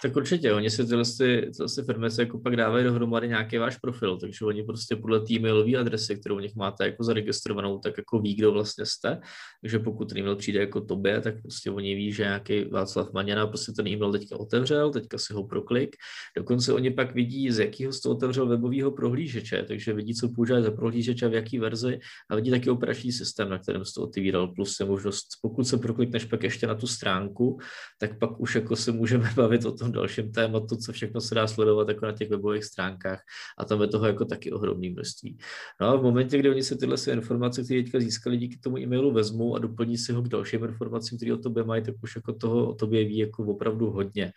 Tak 0.02 0.16
určitě, 0.16 0.52
oni 0.52 0.71
si 0.71 0.87
tyhle, 0.87 1.04
ty, 1.18 1.50
tyhle 1.56 1.85
firmy 1.87 2.11
se 2.11 2.23
jako 2.23 2.38
pak 2.38 2.56
dávají 2.56 2.85
dohromady 2.85 3.28
nějaký 3.28 3.59
váš 3.59 3.76
profil, 3.76 4.16
takže 4.16 4.44
oni 4.44 4.62
prostě 4.62 4.97
podle 4.97 5.21
té 5.21 5.38
mailové 5.38 5.76
adresy, 5.76 6.16
kterou 6.16 6.37
u 6.37 6.38
nich 6.38 6.54
máte 6.54 6.85
jako 6.85 7.04
zaregistrovanou, 7.04 7.78
tak 7.78 7.94
jako 7.99 8.18
ví, 8.18 8.35
kdo 8.35 8.52
vlastně 8.52 8.87
jste. 8.87 9.21
Takže 9.61 9.78
pokud 9.78 10.09
ten 10.09 10.18
e-mail 10.18 10.37
přijde 10.37 10.61
jako 10.61 10.80
tobě, 10.80 11.21
tak 11.21 11.42
prostě 11.42 11.71
oni 11.71 11.94
ví, 11.94 12.12
že 12.12 12.23
nějaký 12.23 12.64
Václav 12.64 13.12
Maněna 13.12 13.47
prostě 13.47 13.73
ten 13.73 13.87
e-mail 13.88 14.12
teďka 14.12 14.37
otevřel, 14.37 14.90
teďka 14.90 15.18
si 15.18 15.32
ho 15.32 15.44
proklik. 15.44 15.97
Dokonce 16.37 16.73
oni 16.73 16.90
pak 16.90 17.14
vidí, 17.14 17.50
z 17.50 17.59
jakého 17.59 17.92
jste 17.92 18.09
otevřel 18.09 18.47
webového 18.47 18.90
prohlížeče, 18.90 19.64
takže 19.68 19.92
vidí, 19.92 20.14
co 20.14 20.28
používají 20.28 20.64
za 20.64 20.71
prohlížeče, 20.71 21.28
v 21.28 21.35
jaký 21.35 21.59
verzi 21.59 21.99
a 22.30 22.37
vidí 22.37 22.50
taky 22.50 22.71
operační 22.71 23.12
systém, 23.12 23.49
na 23.49 23.59
kterém 23.59 23.85
jste 23.85 24.00
otevíral, 24.00 24.49
plus 24.49 24.80
je 24.80 24.87
možnost, 24.87 25.26
pokud 25.42 25.64
se 25.64 25.78
proklikneš 25.78 26.25
pak 26.25 26.42
ještě 26.42 26.66
na 26.66 26.75
tu 26.75 26.87
stránku, 26.87 27.59
tak 28.00 28.18
pak 28.18 28.40
už 28.40 28.54
jako 28.54 28.76
se 28.76 28.92
můžeme 28.92 29.30
bavit 29.37 29.64
o 29.64 29.73
tom 29.73 29.92
dalším 29.93 30.33
tématu, 30.33 30.77
co 30.77 30.93
všechno 30.93 31.21
se 31.21 31.35
dá 31.35 31.47
sledovat 31.47 31.89
jako 31.89 32.07
na 32.07 32.13
těch 32.13 32.31
webových 32.31 32.65
stránkách 32.65 33.21
a 33.59 33.65
tam 33.65 33.81
je 33.83 33.89
toho 33.89 34.07
jako 34.07 34.25
taky 34.25 34.53
ohromné 34.53 34.91
množství. 34.91 35.39
No 35.81 35.87
a 35.87 35.97
v 35.97 36.03
momentě, 36.03 36.39
kdy 36.39 36.51
oni 36.51 36.63
se 36.63 36.77
tyhle 36.77 36.97
informace, 37.13 37.65
které 37.65 37.83
teďka 37.83 38.01
získali 38.01 38.37
díky 38.37 38.59
tomu 38.59 38.79
e-mailu, 38.79 39.13
vezmou 39.13 39.57
a 39.57 39.59
doplní 39.59 39.99
si 39.99 40.13
ho 40.13 40.23
k 40.23 40.29
dalším 40.29 40.65
informacím, 40.65 41.19
které 41.19 41.35
o 41.35 41.39
tobě 41.39 41.65
mají, 41.65 41.83
tak 41.83 41.95
už 42.03 42.17
jako 42.17 42.33
toho 42.33 42.69
o 42.69 42.75
tobě 42.75 43.05
ví 43.05 43.19
jako 43.19 43.45
opravdu 43.45 43.91
hodně. 43.91 44.33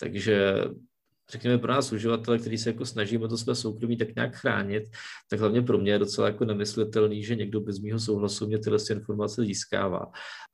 Takže 0.00 0.64
řekněme 1.30 1.58
pro 1.58 1.72
nás 1.72 1.92
uživatele, 1.92 2.38
který 2.38 2.58
se 2.58 2.70
jako 2.70 2.86
snažíme 2.86 3.28
to 3.28 3.36
své 3.36 3.54
soukromí 3.54 3.96
tak 3.96 4.14
nějak 4.14 4.36
chránit, 4.36 4.84
tak 5.30 5.40
hlavně 5.40 5.62
pro 5.62 5.78
mě 5.78 5.92
je 5.92 5.98
docela 5.98 6.26
jako 6.26 6.44
nemyslitelný, 6.44 7.22
že 7.22 7.36
někdo 7.36 7.60
bez 7.60 7.78
mého 7.78 8.00
souhlasu 8.00 8.46
mě 8.46 8.58
tyhle 8.58 8.78
informace 8.90 9.42
získává. 9.42 10.06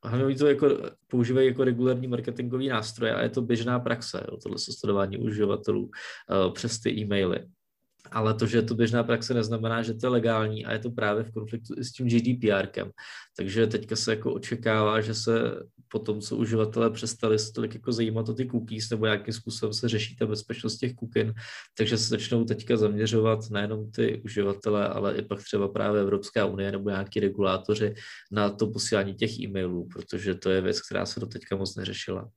A 0.03 0.09
hlavně 0.09 0.37
to 0.37 0.47
jako 0.47 0.69
používají 1.07 1.49
jako 1.49 1.65
regulární 1.65 2.07
marketingový 2.07 2.69
nástroje 2.69 3.15
a 3.15 3.23
je 3.23 3.29
to 3.29 3.43
běžná 3.43 3.81
praxe, 3.81 4.25
jo, 4.31 4.37
tohle 4.37 4.59
sledování 4.59 5.19
uživatelů 5.19 5.83
uh, 5.83 6.53
přes 6.53 6.81
ty 6.81 6.91
e-maily. 6.91 7.47
Ale 8.11 8.35
to, 8.35 8.47
že 8.47 8.59
je 8.59 8.63
to 8.63 8.75
běžná 8.75 9.03
praxe, 9.03 9.35
neznamená, 9.35 9.83
že 9.83 9.95
to 9.95 10.07
je 10.07 10.11
legální 10.11 10.67
a 10.67 10.73
je 10.73 10.79
to 10.79 10.91
právě 10.91 11.25
v 11.25 11.33
konfliktu 11.33 11.75
i 11.79 11.85
s 11.85 11.93
tím 11.93 12.09
GDPRkem. 12.09 12.91
Takže 13.37 13.67
teďka 13.67 13.97
se 13.97 14.11
jako 14.11 14.35
očekává, 14.35 15.01
že 15.01 15.15
se 15.15 15.33
po 15.89 15.99
tom, 15.99 16.21
co 16.21 16.37
uživatelé 16.37 16.91
přestali 16.91 17.39
se 17.39 17.53
tolik 17.53 17.75
jako 17.75 17.93
zajímat 17.93 18.29
o 18.29 18.35
ty 18.35 18.47
cookies 18.51 18.91
nebo 18.91 19.07
jakým 19.07 19.35
způsobem 19.35 19.73
se 19.73 19.89
řeší 19.89 20.17
ta 20.17 20.27
bezpečnost 20.27 20.77
těch 20.77 20.95
cookin, 20.95 21.35
takže 21.77 21.99
se 21.99 22.09
začnou 22.09 22.45
teďka 22.45 22.77
zaměřovat 22.77 23.51
nejenom 23.51 23.91
ty 23.91 24.23
uživatele, 24.25 24.89
ale 24.89 25.17
i 25.17 25.23
pak 25.23 25.43
třeba 25.43 25.69
právě 25.69 26.01
Evropská 26.01 26.47
unie 26.47 26.73
nebo 26.73 26.91
nějaký 26.91 27.21
regulátoři 27.21 27.95
na 28.33 28.51
to 28.51 28.67
posílání 28.67 29.15
těch 29.15 29.41
e-mailů, 29.41 29.89
protože 29.89 30.35
to 30.35 30.51
je 30.51 30.61
věc, 30.61 30.81
která 30.81 31.07
se 31.07 31.21
do 31.21 31.27
teďka 31.27 31.57
moc 31.57 31.77
neřešila. 31.77 32.31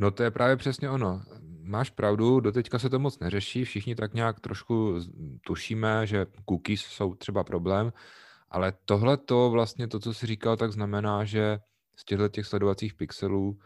No 0.00 0.10
to 0.10 0.22
je 0.22 0.30
právě 0.30 0.56
přesně 0.56 0.90
ono. 0.90 1.22
Máš 1.68 1.90
pravdu, 1.90 2.40
doteďka 2.40 2.78
se 2.78 2.90
to 2.90 2.98
moc 2.98 3.18
neřeší, 3.18 3.64
všichni 3.64 3.94
tak 3.94 4.14
nějak 4.14 4.40
trošku 4.40 4.94
tušíme, 5.46 6.06
že 6.06 6.26
cookies 6.48 6.80
jsou 6.80 7.14
třeba 7.14 7.44
problém, 7.44 7.92
ale 8.50 8.72
tohle 8.84 9.16
to 9.16 9.50
vlastně, 9.50 9.88
to, 9.88 10.00
co 10.00 10.14
jsi 10.14 10.26
říkal, 10.26 10.56
tak 10.56 10.72
znamená, 10.72 11.24
že 11.24 11.58
z 11.96 12.04
těchto 12.04 12.28
těch 12.28 12.46
sledovacích 12.46 12.94
pixelů 12.94 13.58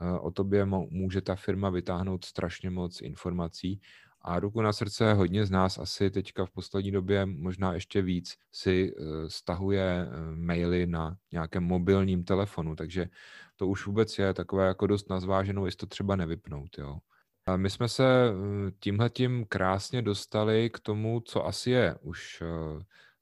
eh, 0.00 0.18
o 0.18 0.30
tobě 0.30 0.64
může 0.90 1.20
ta 1.20 1.34
firma 1.34 1.70
vytáhnout 1.70 2.24
strašně 2.24 2.70
moc 2.70 3.00
informací 3.00 3.80
a 4.20 4.40
ruku 4.40 4.62
na 4.62 4.72
srdce 4.72 5.14
hodně 5.14 5.46
z 5.46 5.50
nás 5.50 5.78
asi 5.78 6.10
teďka 6.10 6.46
v 6.46 6.50
poslední 6.50 6.90
době 6.90 7.26
možná 7.26 7.74
ještě 7.74 8.02
víc 8.02 8.36
si 8.52 8.94
eh, 8.96 9.02
stahuje 9.30 9.82
eh, 9.82 10.36
maily 10.36 10.86
na 10.86 11.16
nějakém 11.32 11.64
mobilním 11.64 12.24
telefonu, 12.24 12.76
takže 12.76 13.06
to 13.56 13.66
už 13.66 13.86
vůbec 13.86 14.18
je 14.18 14.34
takové 14.34 14.66
jako 14.66 14.86
dost 14.86 15.10
nazváženou, 15.10 15.66
jestli 15.66 15.76
to 15.76 15.86
třeba 15.86 16.16
nevypnout. 16.16 16.78
Jo. 16.78 16.98
A 17.46 17.56
my 17.56 17.70
jsme 17.70 17.88
se 17.88 18.04
tímhletím 18.80 19.44
krásně 19.48 20.02
dostali 20.02 20.70
k 20.70 20.80
tomu, 20.80 21.20
co 21.20 21.46
asi 21.46 21.70
je 21.70 21.94
už 22.00 22.42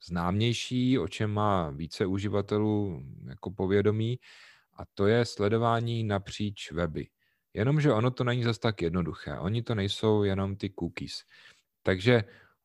známější, 0.07 0.99
o 0.99 1.09
čem 1.09 1.31
má 1.31 1.71
více 1.71 2.07
uživatelů 2.07 3.03
jako 3.29 3.51
povědomí, 3.51 4.19
a 4.77 4.83
to 4.95 5.07
je 5.07 5.25
sledování 5.25 6.05
napříč 6.05 6.73
weby. 6.73 7.09
Jenomže 7.55 7.93
ono 7.93 8.11
to 8.11 8.25
není 8.25 8.45
zase 8.45 8.61
tak 8.61 8.83
jednoduché. 8.83 9.39
Oni 9.39 9.63
to 9.63 9.75
nejsou 9.75 10.23
jenom 10.23 10.57
ty 10.57 10.73
cookies. 10.79 11.25
Takže 11.83 12.25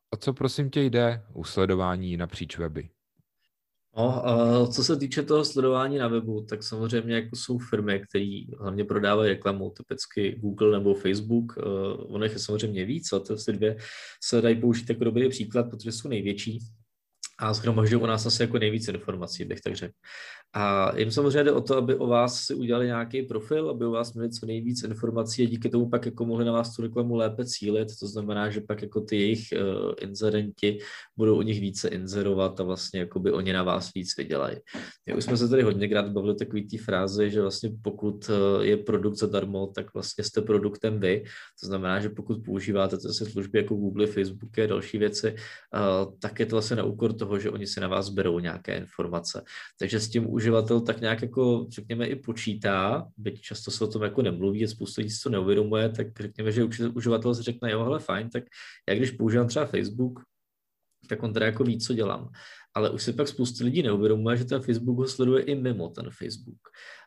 o 0.09 0.17
co 0.17 0.33
prosím 0.33 0.69
tě 0.69 0.81
jde 0.81 1.25
u 1.33 1.43
sledování 1.43 2.17
napříč 2.17 2.57
weby? 2.57 2.89
No, 3.97 4.27
a 4.27 4.67
co 4.67 4.83
se 4.83 4.95
týče 4.95 5.23
toho 5.23 5.45
sledování 5.45 5.97
na 5.97 6.07
webu, 6.07 6.45
tak 6.49 6.63
samozřejmě 6.63 7.15
jako 7.15 7.35
jsou 7.35 7.57
firmy, 7.57 8.01
které 8.09 8.41
hlavně 8.59 8.83
prodávají 8.83 9.29
reklamu, 9.29 9.69
typicky 9.69 10.35
Google 10.39 10.71
nebo 10.71 10.93
Facebook. 10.93 11.57
Uh, 11.57 12.15
ono 12.15 12.25
je 12.25 12.39
samozřejmě 12.39 12.85
víc, 12.85 13.13
a 13.13 13.19
ty 13.19 13.51
dvě 13.51 13.77
se 14.23 14.41
dají 14.41 14.61
použít 14.61 14.89
jako 14.89 15.03
dobrý 15.03 15.29
příklad, 15.29 15.69
protože 15.69 15.91
jsou 15.91 16.07
největší 16.07 16.59
a 17.37 17.53
schromažďují 17.53 18.01
u 18.01 18.05
nás 18.05 18.25
asi 18.25 18.43
jako 18.43 18.59
nejvíc 18.59 18.87
informací, 18.87 19.45
bych 19.45 19.61
tak 19.61 19.75
řekl. 19.75 19.93
A 20.53 20.97
jim 20.97 21.11
samozřejmě 21.11 21.43
jde 21.43 21.51
o 21.51 21.61
to, 21.61 21.77
aby 21.77 21.95
o 21.95 22.07
vás 22.07 22.41
si 22.41 22.55
udělali 22.55 22.85
nějaký 22.85 23.21
profil, 23.21 23.69
aby 23.69 23.85
o 23.85 23.91
vás 23.91 24.13
měli 24.13 24.29
co 24.29 24.45
nejvíc 24.45 24.83
informací 24.83 25.43
a 25.43 25.49
díky 25.49 25.69
tomu 25.69 25.89
pak 25.89 26.05
jako 26.05 26.25
mohli 26.25 26.45
na 26.45 26.51
vás 26.51 26.75
tu 26.75 26.81
reklamu 26.81 27.15
lépe 27.15 27.45
cílit. 27.45 27.87
To 27.99 28.07
znamená, 28.07 28.49
že 28.49 28.61
pak 28.61 28.81
jako 28.81 29.01
ty 29.01 29.15
jejich 29.15 29.41
uh, 29.53 29.91
inzerenti 30.01 30.77
budou 31.17 31.37
o 31.37 31.41
nich 31.41 31.61
více 31.61 31.87
inzerovat 31.87 32.59
a 32.59 32.63
vlastně 32.63 32.99
jako 32.99 33.19
by 33.19 33.31
oni 33.31 33.53
na 33.53 33.63
vás 33.63 33.93
víc 33.93 34.17
vydělají. 34.17 34.57
My 35.05 35.15
už 35.15 35.23
jsme 35.23 35.37
se 35.37 35.49
tady 35.49 35.63
hodněkrát 35.63 36.09
bavili 36.11 36.35
takový 36.35 36.67
té 36.67 36.77
fráze, 36.77 37.29
že 37.29 37.41
vlastně 37.41 37.71
pokud 37.81 38.29
uh, 38.29 38.61
je 38.61 38.77
produkt 38.77 39.15
zadarmo, 39.15 39.67
tak 39.67 39.93
vlastně 39.93 40.23
jste 40.23 40.41
produktem 40.41 40.99
vy. 40.99 41.23
To 41.61 41.67
znamená, 41.67 41.99
že 41.99 42.09
pokud 42.09 42.45
používáte 42.45 42.97
zase 42.97 43.25
služby 43.25 43.57
jako 43.57 43.75
Google, 43.75 44.07
Facebook 44.07 44.59
a 44.59 44.67
další 44.67 44.97
věci, 44.97 45.35
uh, 45.35 46.13
tak 46.19 46.39
je 46.39 46.45
to 46.45 46.55
vlastně 46.55 46.75
na 46.75 46.83
úkor 46.83 47.13
toho, 47.13 47.39
že 47.39 47.49
oni 47.49 47.67
si 47.67 47.79
na 47.79 47.87
vás 47.87 48.09
berou 48.09 48.39
nějaké 48.39 48.77
informace. 48.77 49.43
Takže 49.79 49.99
s 49.99 50.09
tím 50.09 50.34
uživatel 50.35 50.81
tak 50.81 51.01
nějak 51.01 51.21
jako, 51.21 51.65
řekněme, 51.69 52.07
i 52.07 52.15
počítá, 52.15 53.07
byť 53.17 53.41
často 53.41 53.71
se 53.71 53.83
o 53.83 53.87
tom 53.87 54.03
jako 54.03 54.21
nemluví, 54.21 54.63
a 54.63 54.67
spoustu 54.67 55.01
lidí 55.01 55.13
to 55.23 55.29
neuvědomuje, 55.29 55.89
tak 55.89 56.07
řekněme, 56.19 56.51
že 56.51 56.63
uživatel 56.93 57.35
si 57.35 57.43
řekne, 57.43 57.71
jo, 57.71 57.83
hele, 57.83 57.99
fajn, 57.99 58.29
tak 58.29 58.43
já 58.89 58.95
když 58.95 59.11
používám 59.11 59.47
třeba 59.47 59.65
Facebook, 59.65 60.19
tak 61.09 61.23
on 61.23 61.33
teda 61.33 61.45
jako 61.45 61.63
ví, 61.63 61.79
co 61.79 61.93
dělám. 61.93 62.29
Ale 62.73 62.89
už 62.89 63.03
si 63.03 63.13
pak 63.13 63.27
spoustu 63.27 63.63
lidí 63.63 63.83
neuvědomuje, 63.83 64.37
že 64.37 64.45
ten 64.45 64.61
Facebook 64.61 64.97
ho 64.97 65.07
sleduje 65.07 65.43
i 65.43 65.55
mimo 65.55 65.89
ten 65.89 66.09
Facebook. 66.09 66.59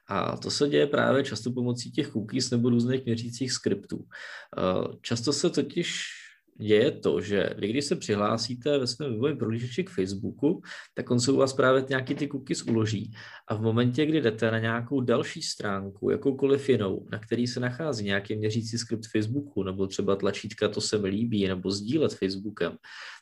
A 0.09 0.37
to 0.37 0.51
se 0.51 0.69
děje 0.69 0.87
právě 0.87 1.25
často 1.25 1.53
pomocí 1.53 1.93
těch 1.93 2.13
cookies 2.13 2.51
nebo 2.51 2.71
různých 2.71 3.05
měřících 3.05 3.53
skriptů. 3.53 4.05
Eh, 4.59 4.97
často 5.03 5.33
se 5.33 5.51
totiž 5.51 6.18
děje 6.61 6.91
to, 6.91 7.21
že 7.21 7.51
vy 7.59 7.69
když 7.69 7.85
se 7.85 7.97
přihlásíte 7.97 8.79
ve 8.79 8.87
svém 8.87 9.11
webovém 9.11 9.39
prohlížeči 9.39 9.85
k 9.85 9.91
Facebooku, 9.91 10.63
tak 10.95 11.11
on 11.11 11.21
se 11.21 11.33
u 11.33 11.37
vás 11.37 11.53
právě 11.53 11.85
nějaký 11.89 12.15
ty 12.15 12.29
cookies 12.29 12.63
uloží 12.63 13.13
a 13.49 13.55
v 13.55 13.61
momentě, 13.61 14.07
kdy 14.07 14.21
jdete 14.21 14.51
na 14.51 14.59
nějakou 14.59 15.01
další 15.01 15.43
stránku, 15.43 16.11
jakoukoliv 16.11 16.69
jinou, 16.69 17.07
na 17.13 17.19
který 17.19 17.47
se 17.47 17.61
nachází 17.61 18.05
nějaký 18.05 18.37
měřící 18.37 18.79
skript 18.79 19.07
Facebooku, 19.13 19.63
nebo 19.63 19.87
třeba 19.87 20.17
tlačítka 20.17 20.69
to 20.69 20.81
se 20.81 20.99
mi 20.99 21.09
líbí, 21.09 21.49
nebo 21.49 21.71
sdílet 21.71 22.15
Facebookem, 22.15 22.77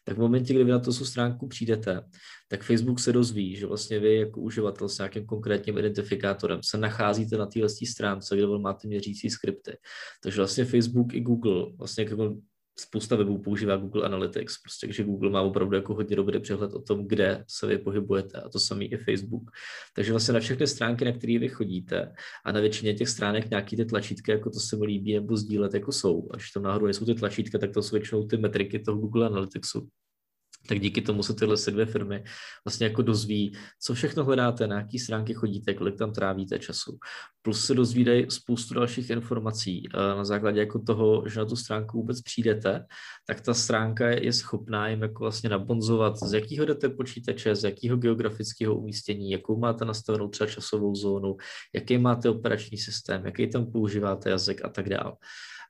tak 0.05 0.17
v 0.17 0.21
momentě, 0.21 0.55
kdy 0.55 0.65
vy 0.65 0.71
na 0.71 0.79
to 0.79 0.93
stránku 0.93 1.49
přijdete, 1.49 2.03
tak 2.49 2.63
Facebook 2.63 3.01
se 3.01 3.13
dozví, 3.13 3.57
že 3.57 3.67
vlastně 3.67 3.99
vy 3.99 4.17
jako 4.17 4.41
uživatel 4.41 4.89
s 4.89 4.99
nějakým 4.99 5.27
konkrétním 5.27 5.79
identifikátorem 5.79 6.61
se 6.63 6.79
nacházíte 6.79 7.37
na 7.37 7.47
téhle 7.47 7.69
stránce, 7.69 8.37
kde 8.37 8.47
máte 8.47 8.89
měřící 8.89 9.31
skripty. 9.31 9.77
Takže 10.23 10.41
vlastně 10.41 10.65
Facebook 10.65 11.15
i 11.15 11.21
Google 11.21 11.67
vlastně 11.79 12.05
jako 12.05 12.37
spousta 12.81 13.17
webů 13.17 13.39
používá 13.39 13.77
Google 13.77 14.05
Analytics, 14.05 14.59
prostě, 14.63 14.93
že 14.93 15.05
Google 15.05 15.31
má 15.31 15.43
opravdu 15.43 15.77
jako 15.77 15.95
hodně 15.95 16.17
dobrý 16.17 16.41
přehled 16.41 16.75
o 16.75 16.83
tom, 16.83 17.09
kde 17.09 17.45
se 17.49 17.67
vy 17.67 17.79
pohybujete 17.79 18.41
a 18.41 18.49
to 18.49 18.59
samý 18.59 18.93
i 18.93 18.97
Facebook. 18.97 19.51
Takže 19.95 20.13
vlastně 20.13 20.35
na 20.35 20.41
všechny 20.41 20.67
stránky, 20.67 21.05
na 21.05 21.13
které 21.13 21.39
vy 21.39 21.49
chodíte 21.49 22.13
a 22.45 22.53
na 22.53 22.61
většině 22.61 22.95
těch 22.95 23.09
stránek 23.09 23.51
nějaký 23.51 23.77
ty 23.77 23.85
tlačítky, 23.85 24.31
jako 24.31 24.51
to 24.51 24.61
se 24.61 24.77
mi 24.77 24.87
líbí, 24.87 25.15
nebo 25.15 25.37
sdílet, 25.37 25.75
jako 25.75 25.93
jsou. 25.93 26.29
Až 26.31 26.51
tam 26.51 26.63
náhodou 26.63 26.87
nejsou 26.87 27.05
ty 27.05 27.15
tlačítka, 27.15 27.59
tak 27.59 27.71
to 27.71 27.83
jsou 27.83 27.97
většinou 27.97 28.27
ty 28.27 28.37
metriky 28.37 28.79
toho 28.79 28.99
Google 28.99 29.27
Analyticsu 29.27 29.89
tak 30.67 30.81
díky 30.81 31.03
tomu 31.03 31.23
se 31.23 31.35
tyhle 31.35 31.57
dvě 31.71 31.87
firmy 31.87 32.25
vlastně 32.65 32.87
jako 32.87 33.03
dozví, 33.03 33.57
co 33.83 33.95
všechno 33.95 34.25
hledáte, 34.25 34.67
na 34.67 34.77
jaký 34.77 34.99
stránky 34.99 35.35
chodíte, 35.35 35.75
kolik 35.75 35.97
tam 35.97 36.13
trávíte 36.13 36.59
času. 36.59 36.99
Plus 37.43 37.65
se 37.65 37.75
dozvídají 37.75 38.27
spoustu 38.29 38.75
dalších 38.75 39.11
informací. 39.11 39.83
Na 39.95 40.25
základě 40.25 40.61
jako 40.61 40.79
toho, 40.79 41.29
že 41.29 41.41
na 41.41 41.47
tu 41.47 41.57
stránku 41.57 41.99
vůbec 41.99 42.23
přijdete, 42.23 42.87
tak 43.27 43.41
ta 43.41 43.55
stránka 43.55 44.09
je 44.09 44.33
schopná 44.33 44.89
jim 44.89 45.03
jako 45.03 45.25
vlastně 45.25 45.49
nabonzovat, 45.49 46.17
z 46.17 46.33
jakého 46.33 46.67
jdete 46.67 46.89
počítače, 46.89 47.55
z 47.55 47.65
jakého 47.65 47.97
geografického 47.97 48.77
umístění, 48.77 49.31
jakou 49.31 49.59
máte 49.59 49.85
nastavenou 49.85 50.29
třeba 50.29 50.51
časovou 50.51 50.95
zónu, 50.95 51.37
jaký 51.75 51.99
máte 51.99 52.31
operační 52.31 52.79
systém, 52.79 53.27
jaký 53.27 53.47
tam 53.51 53.73
používáte 53.73 54.31
jazyk 54.31 54.65
a 54.65 54.69
tak 54.69 54.89
dále. 54.89 55.13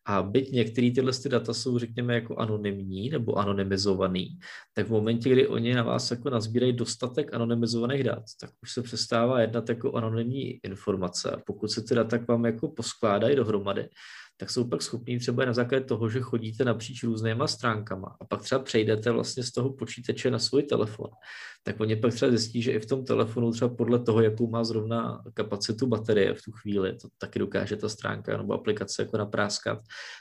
A 0.08 0.22
byť 0.22 0.52
některé 0.52 0.90
tyhle 0.90 1.12
ty 1.12 1.28
data 1.28 1.54
jsou, 1.54 1.78
řekněme, 1.78 2.14
jako 2.14 2.36
anonymní 2.36 3.10
nebo 3.10 3.34
anonymizovaný, 3.34 4.38
tak 4.74 4.86
v 4.86 4.90
momentě, 4.90 5.30
kdy 5.30 5.48
oni 5.48 5.74
na 5.74 5.82
vás 5.82 6.10
jako 6.10 6.30
nazbírají 6.30 6.72
dostatek 6.72 7.34
anonymizovaných 7.34 8.04
dat, 8.04 8.22
tak 8.40 8.50
už 8.62 8.72
se 8.72 8.82
přestává 8.82 9.40
jednat 9.40 9.68
jako 9.68 9.92
anonymní 9.92 10.60
informace. 10.64 11.30
A 11.30 11.40
pokud 11.46 11.70
se 11.70 11.82
ty 11.82 11.94
data 11.94 12.18
k 12.18 12.28
vám 12.28 12.44
jako 12.44 12.68
poskládají 12.68 13.36
dohromady, 13.36 13.88
tak 14.36 14.50
jsou 14.50 14.68
pak 14.68 14.82
schopní 14.82 15.18
třeba 15.18 15.44
na 15.44 15.52
základě 15.52 15.84
toho, 15.84 16.08
že 16.08 16.20
chodíte 16.20 16.64
napříč 16.64 17.02
různýma 17.02 17.46
stránkama 17.46 18.16
a 18.20 18.24
pak 18.24 18.42
třeba 18.42 18.58
přejdete 18.58 19.10
vlastně 19.10 19.42
z 19.42 19.52
toho 19.52 19.72
počítače 19.72 20.30
na 20.30 20.38
svůj 20.38 20.62
telefon, 20.62 21.10
tak 21.62 21.80
oni 21.80 21.96
pak 21.96 22.14
třeba 22.14 22.30
zjistí, 22.30 22.62
že 22.62 22.72
i 22.72 22.78
v 22.78 22.86
tom 22.86 23.04
telefonu 23.04 23.52
třeba 23.52 23.74
podle 23.74 23.98
toho, 23.98 24.22
jakou 24.22 24.50
má 24.50 24.64
zrovna 24.64 25.22
kapacitu 25.34 25.86
baterie 25.86 26.34
v 26.34 26.42
tu 26.42 26.52
chvíli, 26.52 26.96
to 26.96 27.08
taky 27.18 27.38
dokáže 27.38 27.76
ta 27.76 27.88
stránka 27.88 28.36
nebo 28.36 28.52
aplikace 28.52 29.02
jako 29.02 29.16
napráskat, 29.16 29.78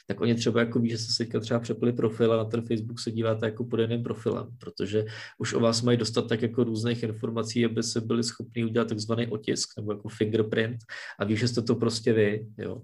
tak 0.08 0.22
oni 0.22 0.36
třeba 0.36 0.60
jako 0.60 0.80
ví, 0.80 0.90
že 0.90 0.98
se 0.98 1.18
teďka 1.18 1.40
třeba 1.40 1.60
přepli 1.60 1.94
profil 1.94 2.34
a 2.34 2.38
na 2.38 2.46
ten 2.46 2.62
Facebook 2.62 3.00
se 3.00 3.12
díváte 3.12 3.46
jako 3.46 3.64
pod 3.64 3.80
jiným 3.80 4.04
profilem, 4.04 4.48
protože 4.58 5.06
už 5.38 5.54
o 5.54 5.60
vás 5.60 5.82
mají 5.82 5.98
dostat 5.98 6.30
tak 6.30 6.42
jako 6.42 6.64
různých 6.64 7.04
informací, 7.04 7.66
aby 7.66 7.84
se 7.84 8.02
byli 8.02 8.24
schopni 8.24 8.66
udělat 8.66 8.88
takzvaný 8.88 9.28
otisk 9.28 9.70
nebo 9.78 9.92
jako 9.92 10.10
fingerprint 10.10 10.78
a 11.20 11.26
ví, 11.26 11.38
že 11.38 11.48
jste 11.48 11.62
to 11.62 11.76
prostě 11.76 12.14
vy, 12.14 12.48
jo. 12.58 12.82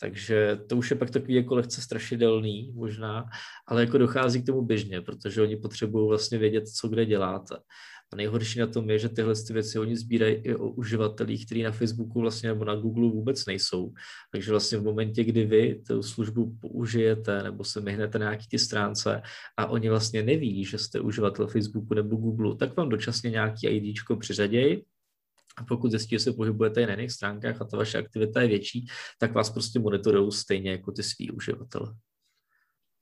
Takže 0.00 0.58
to 0.68 0.76
už 0.76 0.90
je 0.90 0.96
pak 0.96 1.10
takový 1.10 1.34
jako 1.34 1.54
lehce 1.54 1.82
strašidelný 1.82 2.72
možná, 2.74 3.24
ale 3.66 3.80
jako 3.80 3.98
dochází 3.98 4.42
k 4.42 4.46
tomu 4.46 4.62
běžně, 4.62 5.00
protože 5.00 5.42
oni 5.42 5.56
potřebují 5.56 6.08
vlastně 6.08 6.38
vědět, 6.38 6.68
co 6.68 6.88
kde 6.88 7.06
děláte. 7.06 7.56
A 8.12 8.16
nejhorší 8.16 8.58
na 8.58 8.66
tom 8.66 8.90
je, 8.90 8.98
že 8.98 9.08
tyhle 9.08 9.34
ty 9.46 9.52
věci 9.52 9.78
oni 9.78 9.96
sbírají 9.96 10.34
i 10.34 10.54
o 10.54 10.68
uživatelích, 10.68 11.46
kteří 11.46 11.62
na 11.62 11.70
Facebooku 11.70 12.20
vlastně 12.20 12.48
nebo 12.48 12.64
na 12.64 12.74
Google 12.74 13.10
vůbec 13.10 13.46
nejsou. 13.46 13.92
Takže 14.32 14.50
vlastně 14.50 14.78
v 14.78 14.82
momentě, 14.82 15.24
kdy 15.24 15.44
vy 15.44 15.82
tu 15.86 16.02
službu 16.02 16.56
použijete 16.60 17.42
nebo 17.42 17.64
se 17.64 17.80
myhnete 17.80 18.18
na 18.18 18.24
nějaký 18.24 18.46
ty 18.48 18.58
stránce 18.58 19.22
a 19.56 19.66
oni 19.66 19.88
vlastně 19.88 20.22
neví, 20.22 20.64
že 20.64 20.78
jste 20.78 21.00
uživatel 21.00 21.46
Facebooku 21.46 21.94
nebo 21.94 22.16
Google, 22.16 22.56
tak 22.56 22.76
vám 22.76 22.88
dočasně 22.88 23.30
nějaký 23.30 23.66
ID 23.66 23.96
přiřadějí 24.18 24.82
a 25.56 25.64
pokud 25.64 25.90
zjistí, 25.90 26.16
že 26.16 26.18
se 26.18 26.32
pohybujete 26.32 26.82
i 26.82 26.86
na 26.86 26.92
jiných 26.92 27.12
stránkách 27.12 27.60
a 27.60 27.64
ta 27.64 27.76
vaše 27.76 27.98
aktivita 27.98 28.42
je 28.42 28.48
větší, 28.48 28.86
tak 29.18 29.32
vás 29.32 29.50
prostě 29.50 29.78
monitorují 29.78 30.32
stejně 30.32 30.70
jako 30.70 30.92
ty 30.92 31.02
svý 31.02 31.30
uživatele. 31.30 31.94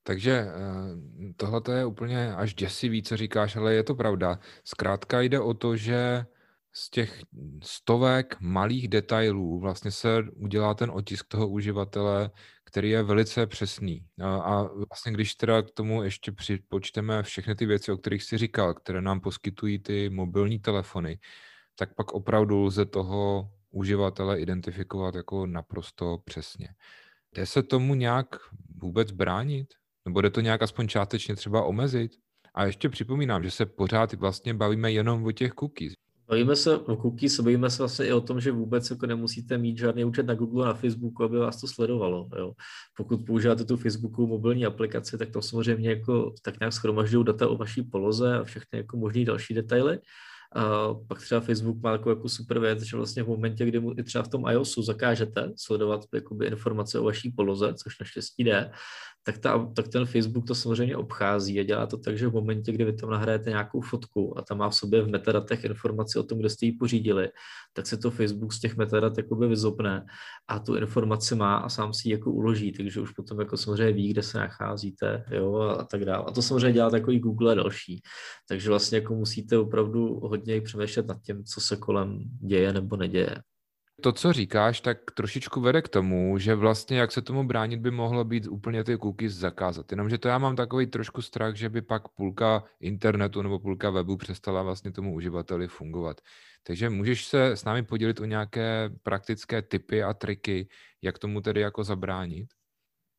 Takže 0.03 0.33
eh, 0.33 0.53
tohle 1.37 1.63
je 1.79 1.85
úplně 1.85 2.35
až 2.35 2.55
děsivý, 2.55 3.03
co 3.03 3.17
říkáš, 3.17 3.57
ale 3.57 3.75
je 3.75 3.83
to 3.83 3.95
pravda. 3.95 4.39
Zkrátka 4.65 5.21
jde 5.21 5.41
o 5.41 5.55
to, 5.55 5.77
že 5.77 6.25
z 6.73 6.91
těch 6.91 7.23
stovek 7.63 8.37
malých 8.41 8.89
detailů 8.89 9.61
vlastně 9.61 9.91
se 9.91 10.25
udělá 10.35 10.75
ten 10.75 10.91
otisk 10.91 11.27
toho 11.29 11.49
uživatele, 11.49 12.31
který 12.65 12.91
je 12.91 13.03
velice 13.03 13.47
přesný. 13.47 14.07
A 14.25 14.63
vlastně 14.63 15.13
když 15.13 15.35
teda 15.35 15.63
k 15.63 15.71
tomu 15.71 16.03
ještě 16.03 16.33
připočteme 16.33 17.23
všechny 17.23 17.55
ty 17.55 17.67
věci, 17.67 17.93
o 17.93 17.97
kterých 17.97 18.23
jsi 18.23 18.39
říkal, 18.39 18.75
které 18.75 19.03
nám 19.03 19.21
poskytují 19.21 19.79
ty 19.79 20.11
mobilní 20.11 20.59
telefony, 20.59 21.19
tak 21.83 21.95
pak 21.95 22.13
opravdu 22.13 22.63
lze 22.63 22.87
toho 22.87 23.51
uživatele 23.71 24.41
identifikovat 24.41 25.15
jako 25.15 25.47
naprosto 25.47 26.19
přesně. 26.25 26.69
Jde 27.35 27.47
se 27.47 27.63
tomu 27.63 27.95
nějak 27.95 28.27
vůbec 28.83 29.11
bránit? 29.11 29.67
Nebo 30.05 30.21
jde 30.21 30.31
to 30.31 30.41
nějak 30.41 30.63
aspoň 30.63 30.89
částečně 30.89 31.37
třeba 31.37 31.65
omezit? 31.65 32.13
A 32.55 32.65
ještě 32.65 32.89
připomínám, 32.89 33.43
že 33.43 33.51
se 33.51 33.67
pořád 33.67 34.13
vlastně 34.13 34.55
bavíme 34.55 34.93
jenom 34.93 35.25
o 35.25 35.33
těch 35.33 35.53
cookies. 35.53 35.93
Bavíme 36.29 36.57
se 36.57 36.77
o 36.77 36.97
cookies, 36.97 37.41
bavíme 37.41 37.71
se 37.71 37.79
vlastně 37.79 38.07
i 38.07 38.13
o 38.13 38.21
tom, 38.21 38.41
že 38.41 38.53
vůbec 38.53 38.91
jako 38.91 39.07
nemusíte 39.07 39.59
mít 39.59 39.79
žádný 39.79 40.05
účet 40.05 40.27
na 40.27 40.35
Google, 40.35 40.67
na 40.67 40.75
Facebooku, 40.75 41.25
aby 41.25 41.39
vás 41.39 41.61
to 41.61 41.67
sledovalo. 41.67 42.29
Jo. 42.39 42.53
Pokud 42.97 43.27
používáte 43.27 43.65
tu 43.65 43.77
Facebooku 43.77 44.27
mobilní 44.27 44.67
aplikaci, 44.67 45.19
tak 45.19 45.31
to 45.31 45.43
samozřejmě 45.43 45.91
jako 45.91 46.35
tak 46.43 46.61
nějak 46.61 46.73
schromažďují 46.73 47.25
data 47.25 47.49
o 47.49 47.57
vaší 47.57 47.83
poloze 47.83 48.39
a 48.39 48.45
všechny 48.45 48.79
jako 48.79 48.97
možné 48.97 49.25
další 49.25 49.55
detaily. 49.55 49.99
A 50.55 50.95
pak 51.09 51.21
třeba 51.21 51.41
Facebook 51.41 51.83
má 51.83 51.93
takovou 51.93 52.17
jako 52.17 52.29
super 52.29 52.59
věc, 52.59 52.83
že 52.83 52.97
vlastně 52.97 53.23
v 53.23 53.29
momentě, 53.29 53.67
kdy 53.67 53.81
mu 53.81 53.99
i 53.99 54.03
třeba 54.03 54.25
v 54.25 54.29
tom 54.29 54.45
iOSu 54.49 54.83
zakážete 54.83 55.53
sledovat 55.57 56.01
jakoby 56.15 56.47
informace 56.47 56.99
o 56.99 57.05
vaší 57.05 57.31
poloze, 57.31 57.75
což 57.75 57.99
naštěstí 57.99 58.45
jde, 58.45 58.71
tak, 59.23 59.39
ta, 59.39 59.71
tak 59.77 59.89
ten 59.89 60.07
Facebook 60.07 60.47
to 60.47 60.55
samozřejmě 60.55 60.97
obchází 60.97 61.61
a 61.61 61.63
dělá 61.63 61.87
to 61.87 61.97
tak, 61.97 62.19
že 62.19 62.29
v 62.29 62.33
momentě, 62.33 62.73
kdy 62.73 62.85
vy 62.85 62.93
tam 62.93 63.11
nahrajete 63.11 63.51
nějakou 63.51 63.81
fotku 63.81 64.39
a 64.39 64.43
tam 64.43 64.59
má 64.59 64.69
v 64.69 64.75
sobě 64.75 65.03
v 65.03 65.09
metadatech 65.09 65.65
informaci 65.65 66.19
o 66.19 66.23
tom, 66.23 66.39
kde 66.39 66.51
jste 66.51 66.67
ji 66.67 66.73
pořídili, 66.73 67.29
tak 67.73 67.87
se 67.87 67.97
to 67.97 68.11
Facebook 68.11 68.53
z 68.53 68.61
těch 68.61 68.77
metadat 68.77 69.19
jakoby 69.19 69.49
vyzopne 69.49 70.07
a 70.49 70.59
tu 70.59 70.75
informaci 70.77 71.35
má 71.35 71.57
a 71.57 71.69
sám 71.69 71.95
si 71.95 72.09
ji 72.09 72.13
jako 72.13 72.33
uloží, 72.33 72.73
takže 72.73 73.01
už 73.01 73.11
potom 73.11 73.41
jako 73.41 73.57
samozřejmě 73.57 73.93
ví, 73.93 74.11
kde 74.11 74.23
se 74.23 74.39
nacházíte 74.39 75.25
jo, 75.31 75.55
a, 75.55 75.73
a 75.73 75.85
tak 75.85 76.05
dále. 76.05 76.25
A 76.29 76.31
to 76.31 76.43
samozřejmě 76.43 76.73
dělá 76.73 76.91
takový 76.91 77.19
Google 77.19 77.53
a 77.53 77.55
další. 77.55 78.03
Takže 78.49 78.69
vlastně 78.69 78.99
jako 78.99 79.15
musíte 79.15 79.59
opravdu 79.59 80.21
hodně 80.21 80.61
přemýšlet 80.61 81.07
nad 81.07 81.23
tím, 81.23 81.45
co 81.45 81.61
se 81.61 81.77
kolem 81.77 82.19
děje 82.41 82.73
nebo 82.73 82.97
neděje. 82.97 83.37
To, 84.03 84.13
co 84.13 84.33
říkáš, 84.33 84.81
tak 84.81 84.99
trošičku 85.11 85.61
vede 85.61 85.83
k 85.83 85.89
tomu, 85.89 86.39
že 86.39 86.55
vlastně 86.55 86.99
jak 86.99 87.13
se 87.13 87.23
tomu 87.23 87.45
bránit 87.45 87.81
by 87.81 87.91
mohlo 87.91 88.25
být 88.25 88.47
úplně 88.47 88.85
ty 88.85 88.99
cookies 88.99 89.33
zakázat. 89.33 89.93
Jenomže 89.93 90.19
to 90.19 90.29
já 90.29 90.39
mám 90.39 90.57
takový 90.57 90.87
trošku 90.87 91.23
strach, 91.23 91.55
že 91.55 91.69
by 91.69 91.83
pak 91.83 92.09
půlka 92.09 92.65
internetu 92.81 93.43
nebo 93.43 93.59
půlka 93.59 93.91
webu 93.91 94.17
přestala 94.17 94.63
vlastně 94.63 94.93
tomu 94.93 95.15
uživateli 95.15 95.69
fungovat. 95.69 96.21
Takže 96.63 96.91
můžeš 96.91 97.25
se 97.25 97.51
s 97.51 97.65
námi 97.65 97.83
podělit 97.83 98.21
o 98.21 98.25
nějaké 98.25 98.91
praktické 99.03 99.63
typy 99.63 100.03
a 100.03 100.15
triky, 100.15 100.69
jak 101.03 101.19
tomu 101.19 101.41
tedy 101.41 101.61
jako 101.61 101.85
zabránit? 101.85 102.49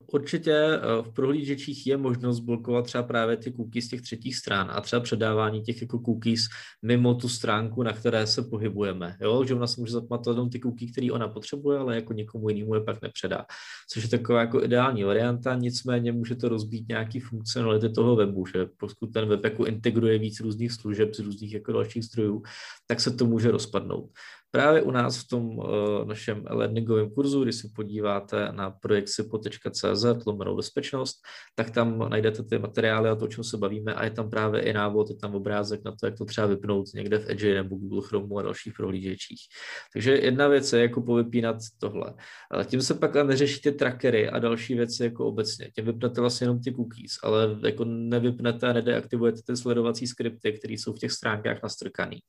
Určitě 0.07 0.53
eh, 0.53 0.79
v 1.01 1.10
prohlížečích 1.13 1.88
je 1.88 1.98
možnost 1.98 2.39
blokovat 2.39 2.86
třeba 2.86 3.03
právě 3.03 3.38
ty 3.38 3.53
cookies 3.53 3.86
z 3.86 3.89
těch 3.89 4.01
třetích 4.01 4.36
stran 4.36 4.72
a 4.72 4.81
třeba 4.81 5.00
předávání 5.00 5.62
těch 5.62 5.81
jako 5.81 6.00
cookies 6.00 6.41
mimo 6.81 7.13
tu 7.13 7.29
stránku, 7.29 7.83
na 7.83 7.93
které 7.93 8.27
se 8.27 8.41
pohybujeme. 8.41 9.17
Jo? 9.22 9.45
Že 9.45 9.55
ona 9.55 9.67
se 9.67 9.81
může 9.81 9.93
zapamatovat 9.93 10.36
jenom 10.38 10.50
ty 10.50 10.60
cookies, 10.60 10.91
které 10.91 11.12
ona 11.12 11.27
potřebuje, 11.27 11.79
ale 11.79 11.95
jako 11.95 12.13
někomu 12.13 12.50
jinému 12.50 12.75
je 12.75 12.81
pak 12.81 13.01
nepředá. 13.01 13.45
Což 13.89 14.03
je 14.03 14.10
taková 14.10 14.39
jako 14.39 14.63
ideální 14.63 15.03
varianta, 15.03 15.55
nicméně 15.55 16.12
může 16.12 16.36
to 16.36 16.50
rozbít 16.50 16.89
nějaký 16.89 17.19
funkcionality 17.19 17.89
toho 17.89 18.15
webu, 18.15 18.45
že 18.45 18.65
pokud 18.77 19.07
ten 19.07 19.29
web 19.29 19.43
jako 19.43 19.65
integruje 19.65 20.17
víc 20.17 20.39
různých 20.39 20.72
služeb 20.72 21.13
z 21.13 21.19
různých 21.19 21.53
jako 21.53 21.72
dalších 21.72 22.05
zdrojů, 22.05 22.43
tak 22.88 23.00
se 23.00 23.12
to 23.12 23.25
může 23.25 23.51
rozpadnout. 23.51 24.10
Právě 24.55 24.81
u 24.81 24.91
nás 24.91 25.17
v 25.17 25.27
tom 25.27 25.57
uh, 25.57 25.65
našem 26.05 26.43
learningovém 26.49 27.10
kurzu, 27.10 27.43
když 27.43 27.56
se 27.56 27.67
podíváte 27.75 28.51
na 28.51 28.71
projektsipo.cz 28.71 30.25
lomenou 30.25 30.56
bezpečnost, 30.56 31.15
tak 31.56 31.71
tam 31.71 32.10
najdete 32.10 32.43
ty 32.43 32.60
materiály 32.60 33.10
a 33.10 33.15
to, 33.15 33.25
o 33.25 33.28
čem 33.28 33.43
se 33.43 33.58
bavíme 33.58 33.93
a 33.93 34.04
je 34.04 34.12
tam 34.12 34.30
právě 34.30 34.62
i 34.62 34.73
návod, 34.73 35.10
je 35.10 35.15
tam 35.15 35.36
obrázek 35.36 35.82
na 35.86 35.91
to, 35.91 36.06
jak 36.06 36.17
to 36.17 36.25
třeba 36.25 36.47
vypnout 36.47 36.93
někde 36.93 37.19
v 37.19 37.30
Edge 37.30 37.54
nebo 37.54 37.75
Google 37.75 38.01
Chrome 38.08 38.39
a 38.39 38.41
dalších 38.41 38.73
prohlížečích. 38.73 39.39
Takže 39.93 40.17
jedna 40.17 40.47
věc 40.47 40.73
je 40.73 40.82
jako 40.82 41.01
povypínat 41.01 41.56
tohle. 41.80 42.13
Ale 42.51 42.65
tím 42.65 42.82
se 42.82 42.93
pak 42.93 43.15
neřeší 43.15 43.62
ty 43.62 43.71
trackery 43.71 44.30
a 44.30 44.39
další 44.39 44.75
věci 44.75 45.04
jako 45.04 45.25
obecně. 45.25 45.71
Tím 45.75 45.86
vypnete 45.86 46.21
vlastně 46.21 46.45
jenom 46.45 46.62
ty 46.62 46.73
cookies, 46.73 47.12
ale 47.23 47.58
jako 47.63 47.86
nevypnete 47.86 48.67
a 48.67 48.73
nedeaktivujete 48.73 49.41
ty 49.47 49.58
sledovací 49.58 50.08
skripty, 50.08 50.54
které 50.54 50.73
jsou 50.73 50.93
v 50.93 50.99
těch 50.99 51.12
stránkách 51.12 51.63
nastrkaný. 51.63 52.19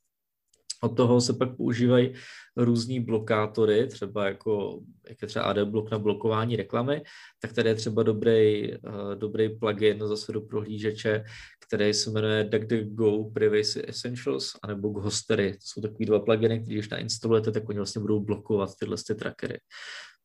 Od 0.83 0.97
toho 0.97 1.21
se 1.21 1.33
pak 1.33 1.57
používají 1.57 2.15
různý 2.57 3.01
blokátory, 3.01 3.87
třeba 3.87 4.27
jako, 4.27 4.81
jak 5.09 5.23
je 5.23 5.29
třeba 5.29 5.45
AdBlock 5.45 5.91
na 5.91 5.99
blokování 5.99 6.57
reklamy, 6.57 7.03
tak 7.41 7.53
tady 7.53 7.69
je 7.69 7.75
třeba 7.75 8.03
dobrý, 8.03 8.73
uh, 8.73 9.15
dobrý 9.15 9.59
plugin 9.59 9.99
zase 10.07 10.33
do 10.33 10.41
prohlížeče, 10.41 11.25
který 11.67 11.95
se 11.95 12.11
jmenuje 12.11 12.45
DuckDuckGo 12.45 13.25
Privacy 13.25 13.89
Essentials 13.89 14.53
anebo 14.63 14.89
Ghostery. 14.89 15.53
To 15.53 15.59
jsou 15.61 15.81
takový 15.81 16.07
dva 16.07 16.21
pluginy, 16.21 16.61
které 16.61 16.75
když 16.75 16.89
nainstalujete, 16.89 17.53
tak 17.53 17.69
oni 17.69 17.79
vlastně 17.79 18.01
budou 18.01 18.21
blokovat 18.21 18.71
tyhle 18.81 18.97
ty 19.07 19.15
trackery. 19.15 19.59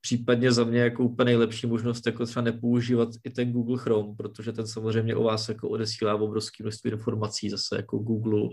Případně 0.02 0.52
za 0.52 0.64
mě 0.64 0.80
jako 0.80 1.04
úplně 1.04 1.26
nejlepší 1.26 1.68
možnost 1.68 2.06
jako 2.06 2.26
třeba 2.26 2.44
nepoužívat 2.44 3.10
i 3.24 3.30
ten 3.30 3.52
Google 3.52 3.78
Chrome, 3.78 4.16
protože 4.18 4.54
ten 4.54 4.68
samozřejmě 4.68 5.16
o 5.16 5.24
vás 5.24 5.50
jako 5.50 5.70
odesílá 5.70 6.16
obrovské 6.16 6.64
množství 6.64 6.92
informací 6.92 7.50
zase 7.50 7.76
jako 7.76 7.98
Google. 7.98 8.50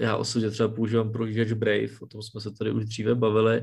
Já 0.00 0.16
osobně 0.16 0.50
třeba 0.50 0.68
používám 0.68 1.12
prohlížeč 1.12 1.52
Brave, 1.52 1.98
o 2.02 2.06
tom 2.06 2.22
jsme 2.22 2.40
se 2.40 2.50
tady 2.50 2.70
už 2.70 2.84
dříve 2.84 3.14
bavili 3.14 3.62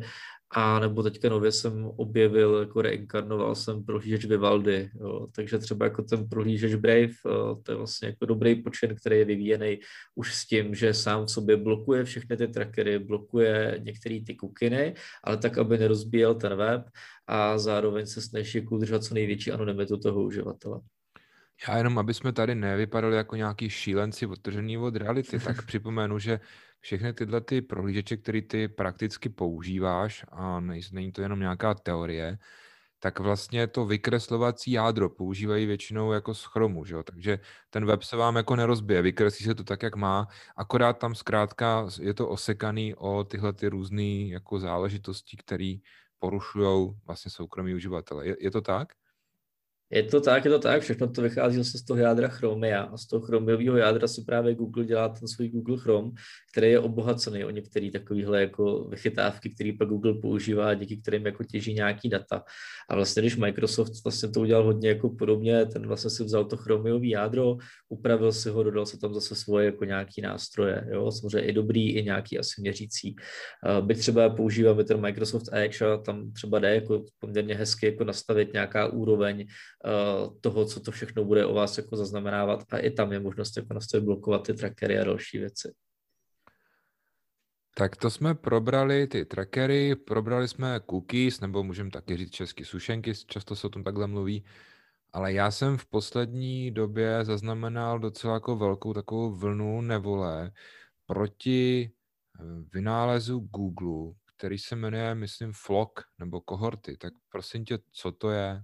a 0.53 0.79
nebo 0.79 1.03
teďka 1.03 1.29
nově 1.29 1.51
jsem 1.51 1.85
objevil, 1.85 2.55
jako 2.55 2.81
reinkarnoval 2.81 3.55
jsem 3.55 3.83
prohlížeč 3.83 4.25
Vivaldi, 4.25 4.89
jo. 4.99 5.27
takže 5.35 5.57
třeba 5.57 5.85
jako 5.85 6.01
ten 6.01 6.29
prohlížeč 6.29 6.75
Brave, 6.75 7.13
to 7.63 7.71
je 7.71 7.75
vlastně 7.75 8.07
jako 8.07 8.25
dobrý 8.25 8.55
počin, 8.55 8.95
který 8.95 9.17
je 9.17 9.25
vyvíjený 9.25 9.79
už 10.15 10.35
s 10.35 10.47
tím, 10.47 10.75
že 10.75 10.93
sám 10.93 11.25
v 11.25 11.31
sobě 11.31 11.57
blokuje 11.57 12.03
všechny 12.03 12.37
ty 12.37 12.47
trackery, 12.47 12.99
blokuje 12.99 13.79
některé 13.83 14.19
ty 14.25 14.35
kukiny, 14.35 14.93
ale 15.23 15.37
tak, 15.37 15.57
aby 15.57 15.77
nerozbíjel 15.77 16.35
ten 16.35 16.55
web 16.55 16.81
a 17.27 17.57
zároveň 17.57 18.05
se 18.05 18.21
snaží 18.21 18.57
jako 18.57 18.75
udržet 18.75 19.03
co 19.03 19.13
největší 19.13 19.51
anonymitu 19.51 19.97
toho 19.97 20.23
uživatele. 20.23 20.79
Já 21.67 21.77
jenom, 21.77 21.99
aby 21.99 22.13
jsme 22.13 22.31
tady 22.31 22.55
nevypadali 22.55 23.15
jako 23.15 23.35
nějaký 23.35 23.69
šílenci 23.69 24.25
odtržený 24.25 24.77
od 24.77 24.95
reality, 24.95 25.39
tak 25.39 25.65
připomenu, 25.65 26.19
že 26.19 26.39
všechny 26.81 27.13
tyhle 27.13 27.41
ty 27.41 27.61
prohlížeče, 27.61 28.17
které 28.17 28.41
ty 28.41 28.67
prakticky 28.67 29.29
používáš, 29.29 30.25
a 30.31 30.59
není 30.91 31.11
to 31.11 31.21
jenom 31.21 31.39
nějaká 31.39 31.73
teorie, 31.73 32.37
tak 32.99 33.19
vlastně 33.19 33.67
to 33.67 33.85
vykreslovací 33.85 34.71
jádro 34.71 35.09
používají 35.09 35.65
většinou 35.65 36.11
jako 36.11 36.33
z 36.33 36.43
chromu, 36.43 36.85
že 36.85 36.95
jo? 36.95 37.03
takže 37.03 37.39
ten 37.69 37.85
web 37.85 38.03
se 38.03 38.15
vám 38.17 38.35
jako 38.35 38.55
nerozbije, 38.55 39.01
vykreslí 39.01 39.45
se 39.45 39.55
to 39.55 39.63
tak, 39.63 39.83
jak 39.83 39.95
má, 39.95 40.27
akorát 40.55 40.93
tam 40.93 41.15
zkrátka 41.15 41.87
je 42.01 42.13
to 42.13 42.29
osekaný 42.29 42.95
o 42.95 43.23
tyhle 43.23 43.53
ty 43.53 43.67
různé 43.67 44.27
jako 44.27 44.59
záležitosti, 44.59 45.37
které 45.37 45.75
porušují 46.19 46.93
vlastně 47.05 47.31
soukromí 47.31 47.73
uživatele. 47.75 48.27
Je, 48.27 48.35
je 48.39 48.51
to 48.51 48.61
tak? 48.61 48.87
Je 49.91 50.03
to 50.03 50.21
tak, 50.21 50.45
je 50.45 50.51
to 50.51 50.59
tak, 50.59 50.81
všechno 50.81 51.07
to 51.07 51.21
vychází 51.21 51.57
zase 51.57 51.77
z 51.77 51.83
toho 51.83 51.99
jádra 51.99 52.27
Chromia 52.27 52.81
a 52.81 52.97
z 52.97 53.07
toho 53.07 53.21
chromiového 53.21 53.77
jádra 53.77 54.07
si 54.07 54.23
právě 54.23 54.55
Google 54.55 54.85
dělá 54.85 55.09
ten 55.09 55.27
svůj 55.27 55.49
Google 55.49 55.77
Chrome, 55.77 56.11
který 56.51 56.69
je 56.71 56.79
obohacený 56.79 57.45
o 57.45 57.49
některé 57.49 57.91
takovéhle 57.91 58.41
jako 58.41 58.83
vychytávky, 58.83 59.49
které 59.49 59.71
pak 59.79 59.87
Google 59.87 60.13
používá, 60.13 60.73
díky 60.73 60.97
kterým 60.97 61.25
jako 61.25 61.43
těží 61.43 61.73
nějaký 61.73 62.09
data. 62.09 62.43
A 62.89 62.95
vlastně, 62.95 63.21
když 63.21 63.35
Microsoft 63.35 63.91
vlastně 64.03 64.29
to 64.29 64.41
udělal 64.41 64.63
hodně 64.63 64.89
jako 64.89 65.09
podobně, 65.09 65.65
ten 65.65 65.87
vlastně 65.87 66.09
si 66.09 66.23
vzal 66.23 66.45
to 66.45 66.57
chromiové 66.57 67.07
jádro, 67.07 67.57
upravil 67.89 68.31
si 68.31 68.49
ho, 68.49 68.63
dodal 68.63 68.85
se 68.85 68.99
tam 68.99 69.13
zase 69.13 69.35
svoje 69.35 69.65
jako 69.65 69.85
nějaký 69.85 70.21
nástroje, 70.21 70.87
jo, 70.91 71.11
samozřejmě 71.11 71.49
i 71.49 71.53
dobrý, 71.53 71.91
i 71.91 72.03
nějaký 72.03 72.39
asi 72.39 72.61
měřící. 72.61 73.15
Byť 73.81 73.97
třeba 73.97 74.29
používáme 74.29 74.83
ten 74.83 75.01
Microsoft 75.01 75.45
Edge 75.51 75.85
a 75.85 75.97
tam 75.97 76.31
třeba 76.31 76.59
jde 76.59 76.75
jako 76.75 77.05
poměrně 77.19 77.55
hezky 77.55 77.85
jako 77.85 78.03
nastavit 78.03 78.53
nějaká 78.53 78.87
úroveň 78.87 79.47
toho, 80.41 80.65
co 80.65 80.79
to 80.79 80.91
všechno 80.91 81.25
bude 81.25 81.45
o 81.45 81.53
vás 81.53 81.77
jako 81.77 81.95
zaznamenávat 81.95 82.73
a 82.73 82.77
i 82.77 82.91
tam 82.91 83.11
je 83.11 83.19
možnost 83.19 83.57
jako 83.57 83.73
nastavit 83.73 84.03
blokovat 84.03 84.47
ty 84.47 84.53
trackery 84.53 84.99
a 84.99 85.03
další 85.03 85.37
věci. 85.37 85.73
Tak 87.75 87.95
to 87.95 88.09
jsme 88.09 88.35
probrali 88.35 89.07
ty 89.07 89.25
trackery, 89.25 89.95
probrali 89.95 90.47
jsme 90.47 90.79
cookies, 90.89 91.39
nebo 91.39 91.63
můžeme 91.63 91.89
taky 91.91 92.17
říct 92.17 92.31
česky 92.31 92.65
sušenky, 92.65 93.13
často 93.27 93.55
se 93.55 93.67
o 93.67 93.69
tom 93.69 93.83
takhle 93.83 94.07
mluví, 94.07 94.45
ale 95.13 95.33
já 95.33 95.51
jsem 95.51 95.77
v 95.77 95.85
poslední 95.85 96.71
době 96.71 97.25
zaznamenal 97.25 97.99
docela 97.99 98.33
jako 98.33 98.55
velkou 98.55 98.93
takovou 98.93 99.35
vlnu 99.35 99.81
nevole 99.81 100.51
proti 101.05 101.91
eh, 101.91 102.43
vynálezu 102.73 103.39
Google, 103.39 104.13
který 104.35 104.57
se 104.57 104.75
jmenuje, 104.75 105.15
myslím, 105.15 105.51
Flock 105.53 105.91
nebo 106.19 106.41
kohorty. 106.41 106.97
Tak 106.97 107.13
prosím 107.29 107.65
tě, 107.65 107.79
co 107.91 108.11
to 108.11 108.29
je? 108.29 108.63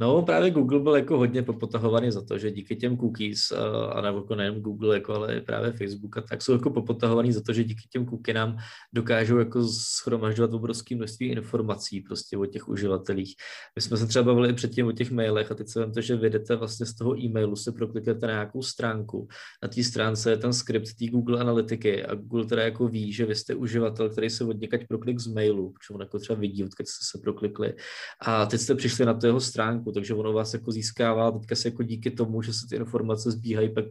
No, 0.00 0.22
právě 0.22 0.50
Google 0.50 0.80
byl 0.80 0.96
jako 0.96 1.18
hodně 1.18 1.42
popotahovaný 1.42 2.10
za 2.10 2.24
to, 2.24 2.38
že 2.38 2.50
díky 2.50 2.76
těm 2.76 2.96
cookies, 2.96 3.52
a 3.92 4.00
nebo 4.00 4.18
jako 4.18 4.34
nejen 4.34 4.60
Google, 4.60 4.94
jako, 4.94 5.14
ale 5.14 5.40
právě 5.40 5.72
Facebook, 5.72 6.16
a 6.16 6.20
tak 6.20 6.42
jsou 6.42 6.52
jako 6.52 6.70
popotahovaný 6.70 7.32
za 7.32 7.40
to, 7.42 7.52
že 7.52 7.64
díky 7.64 7.82
těm 7.90 8.06
nám 8.34 8.56
dokážou 8.92 9.38
jako 9.38 9.64
schromažďovat 9.68 10.54
obrovské 10.54 10.96
množství 10.96 11.26
informací 11.26 12.00
prostě 12.00 12.38
o 12.38 12.46
těch 12.46 12.68
uživatelích. 12.68 13.34
My 13.76 13.82
jsme 13.82 13.96
se 13.96 14.06
třeba 14.06 14.22
bavili 14.22 14.52
předtím 14.52 14.86
o 14.86 14.92
těch 14.92 15.10
mailech 15.10 15.50
a 15.50 15.54
teď 15.54 15.68
se 15.68 15.86
to, 15.86 16.00
že 16.00 16.16
vyjdete 16.16 16.56
vlastně 16.56 16.86
z 16.86 16.94
toho 16.94 17.18
e-mailu, 17.18 17.56
se 17.56 17.72
prokliknete 17.72 18.26
na 18.26 18.32
nějakou 18.32 18.62
stránku. 18.62 19.28
Na 19.62 19.68
té 19.68 19.82
stránce 19.82 20.30
je 20.30 20.36
ten 20.36 20.52
skript 20.52 20.94
té 20.98 21.06
Google 21.06 21.40
analytiky 21.40 22.04
a 22.04 22.14
Google 22.14 22.46
teda 22.46 22.62
jako 22.62 22.88
ví, 22.88 23.12
že 23.12 23.26
vy 23.26 23.34
jste 23.34 23.54
uživatel, 23.54 24.10
který 24.10 24.30
se 24.30 24.44
od 24.44 24.56
proklik 24.88 25.18
z 25.18 25.26
mailu, 25.26 25.70
protože 25.70 25.94
on 25.94 26.00
jako 26.00 26.18
třeba 26.18 26.38
vidí, 26.38 26.64
odkud 26.64 26.88
jste 26.88 27.04
se 27.10 27.22
proklikli. 27.22 27.74
A 28.20 28.46
teď 28.46 28.60
jste 28.60 28.74
přišli 28.74 29.04
na 29.04 29.14
tu 29.14 29.26
jeho 29.26 29.40
stránku, 29.40 29.83
takže 29.92 30.14
ono 30.14 30.32
vás 30.32 30.54
jako 30.54 30.72
získává, 30.72 31.30
teďka 31.30 31.54
se 31.54 31.68
jako 31.68 31.82
díky 31.82 32.10
tomu, 32.10 32.42
že 32.42 32.52
se 32.52 32.66
ty 32.70 32.76
informace 32.76 33.30
zbíhají 33.30 33.74
pak 33.74 33.84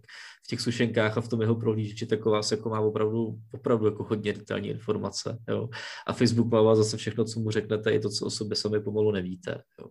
v 0.43 0.47
těch 0.47 0.61
sušenkách 0.61 1.17
a 1.17 1.21
v 1.21 1.27
tom 1.27 1.41
jeho 1.41 1.55
prohlížeči, 1.55 2.05
tak 2.05 2.25
vás 2.25 2.51
jako 2.51 2.69
má 2.69 2.79
opravdu, 2.79 3.39
opravdu 3.51 3.85
jako 3.85 4.03
hodně 4.03 4.33
detailní 4.33 4.69
informace. 4.69 5.39
Jo. 5.49 5.69
A 6.07 6.13
Facebook 6.13 6.51
má 6.51 6.61
vás 6.61 6.77
zase 6.77 6.97
všechno, 6.97 7.25
co 7.25 7.39
mu 7.39 7.51
řeknete, 7.51 7.91
je 7.91 7.99
to, 7.99 8.09
co 8.09 8.25
o 8.25 8.29
sobě 8.29 8.55
sami 8.55 8.79
pomalu 8.79 9.11
nevíte. 9.11 9.61
Jo. 9.79 9.87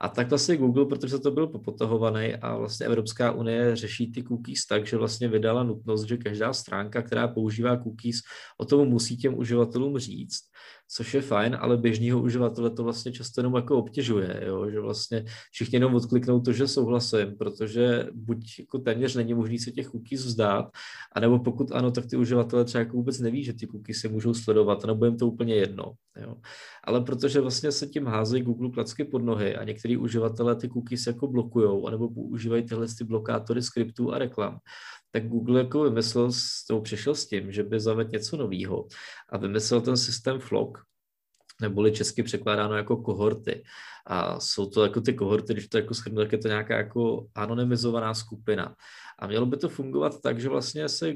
A 0.00 0.08
tak 0.08 0.30
vlastně 0.30 0.56
Google, 0.56 0.86
protože 0.86 1.18
to 1.18 1.30
byl 1.30 1.46
popotahovaný 1.46 2.34
a 2.34 2.56
vlastně 2.56 2.86
Evropská 2.86 3.32
unie 3.32 3.76
řeší 3.76 4.12
ty 4.12 4.22
cookies 4.22 4.66
tak, 4.66 4.86
že 4.86 4.96
vlastně 4.96 5.28
vydala 5.28 5.62
nutnost, 5.62 6.04
že 6.04 6.16
každá 6.16 6.52
stránka, 6.52 7.02
která 7.02 7.28
používá 7.28 7.76
cookies, 7.76 8.16
o 8.58 8.64
tom 8.64 8.88
musí 8.88 9.16
těm 9.16 9.38
uživatelům 9.38 9.98
říct 9.98 10.40
což 10.88 11.14
je 11.14 11.22
fajn, 11.22 11.56
ale 11.60 11.76
běžného 11.76 12.22
uživatele 12.22 12.70
to 12.70 12.84
vlastně 12.84 13.12
často 13.12 13.40
jenom 13.40 13.54
jako 13.54 13.78
obtěžuje, 13.78 14.42
jo? 14.46 14.70
že 14.70 14.80
vlastně 14.80 15.24
všichni 15.52 15.76
jenom 15.76 15.94
odkliknou 15.94 16.40
to, 16.40 16.52
že 16.52 16.68
souhlasím, 16.68 17.36
protože 17.38 18.06
buď 18.12 18.58
jako 18.58 18.78
téměř 18.78 19.14
není 19.14 19.34
možný 19.34 19.58
se 19.58 19.70
těch 19.70 19.86
cookies 19.86 20.24
vzdát, 20.24 20.70
anebo 21.12 21.38
pokud 21.38 21.72
ano, 21.72 21.90
tak 21.90 22.06
ty 22.06 22.16
uživatelé 22.16 22.64
třeba 22.64 22.80
jako 22.80 22.96
vůbec 22.96 23.20
neví, 23.20 23.44
že 23.44 23.52
ty 23.52 23.66
cookies 23.66 23.98
se 23.98 24.08
můžou 24.08 24.34
sledovat, 24.34 24.84
nebo 24.84 25.04
jim 25.04 25.16
to 25.16 25.26
úplně 25.26 25.54
jedno. 25.54 25.92
Jo? 26.20 26.34
Ale 26.84 27.00
protože 27.00 27.40
vlastně 27.40 27.72
se 27.72 27.86
tím 27.86 28.06
házejí 28.06 28.42
Google 28.42 28.70
klacky 28.70 29.04
pod 29.04 29.22
nohy 29.22 29.56
a 29.56 29.64
některý 29.64 29.96
uživatelé 29.96 30.56
ty 30.56 30.68
cookies 30.68 31.06
jako 31.06 31.28
blokujou, 31.28 31.86
anebo 31.86 32.10
používají 32.10 32.62
tyhle 32.62 32.86
ty 32.98 33.04
blokátory 33.04 33.62
skriptů 33.62 34.12
a 34.12 34.18
reklam, 34.18 34.58
tak 35.14 35.28
Google 35.28 35.58
jako 35.58 35.82
vymyslel, 35.82 36.30
nebo 36.68 36.80
přišel 36.80 37.14
s 37.14 37.26
tím, 37.26 37.52
že 37.52 37.62
by 37.62 37.80
zavedl 37.80 38.10
něco 38.10 38.36
nového 38.36 38.86
a 39.28 39.38
vymyslel 39.38 39.80
ten 39.80 39.96
systém 39.96 40.40
FLOG, 40.40 40.78
neboli 41.60 41.92
česky 41.92 42.22
překládáno 42.22 42.76
jako 42.76 42.96
kohorty. 42.96 43.64
A 44.06 44.40
jsou 44.40 44.66
to 44.66 44.82
jako 44.82 45.00
ty 45.00 45.14
kohorty, 45.14 45.52
když 45.52 45.68
to 45.68 45.78
jako 45.78 45.94
schrnu, 45.94 46.16
tak 46.16 46.32
je 46.32 46.38
to 46.38 46.48
nějaká 46.48 46.76
jako 46.76 47.26
anonymizovaná 47.34 48.14
skupina. 48.14 48.74
A 49.18 49.26
mělo 49.26 49.46
by 49.46 49.56
to 49.56 49.68
fungovat 49.68 50.20
tak, 50.22 50.40
že 50.40 50.48
vlastně 50.48 50.88
se 50.88 51.14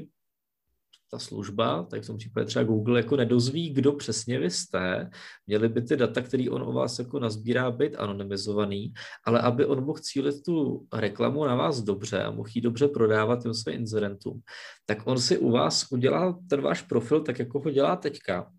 ta 1.11 1.19
služba, 1.19 1.83
tak 1.83 2.03
v 2.03 2.07
tom 2.07 2.17
případě 2.17 2.45
třeba 2.45 2.63
Google, 2.63 2.99
jako 2.99 3.15
nedozví, 3.15 3.69
kdo 3.69 3.91
přesně 3.91 4.39
vy 4.39 4.49
jste, 4.49 5.09
měly 5.47 5.69
by 5.69 5.81
ty 5.81 5.97
data, 5.97 6.21
který 6.21 6.49
on 6.49 6.61
o 6.61 6.73
vás 6.73 6.99
jako 6.99 7.19
nazbírá, 7.19 7.71
být 7.71 7.95
anonymizovaný, 7.95 8.93
ale 9.25 9.41
aby 9.41 9.65
on 9.65 9.85
mohl 9.85 9.99
cílit 9.99 10.43
tu 10.45 10.87
reklamu 10.93 11.45
na 11.45 11.55
vás 11.55 11.81
dobře 11.81 12.23
a 12.23 12.31
mohl 12.31 12.49
ji 12.55 12.61
dobře 12.61 12.87
prodávat 12.87 13.43
těm 13.43 13.53
svým 13.53 13.75
inzerentům, 13.75 14.41
tak 14.85 15.07
on 15.07 15.19
si 15.19 15.37
u 15.37 15.51
vás 15.51 15.91
udělá 15.91 16.39
ten 16.49 16.61
váš 16.61 16.81
profil 16.81 17.21
tak, 17.21 17.39
jako 17.39 17.59
ho 17.59 17.69
dělá 17.71 17.95
teďka 17.95 18.51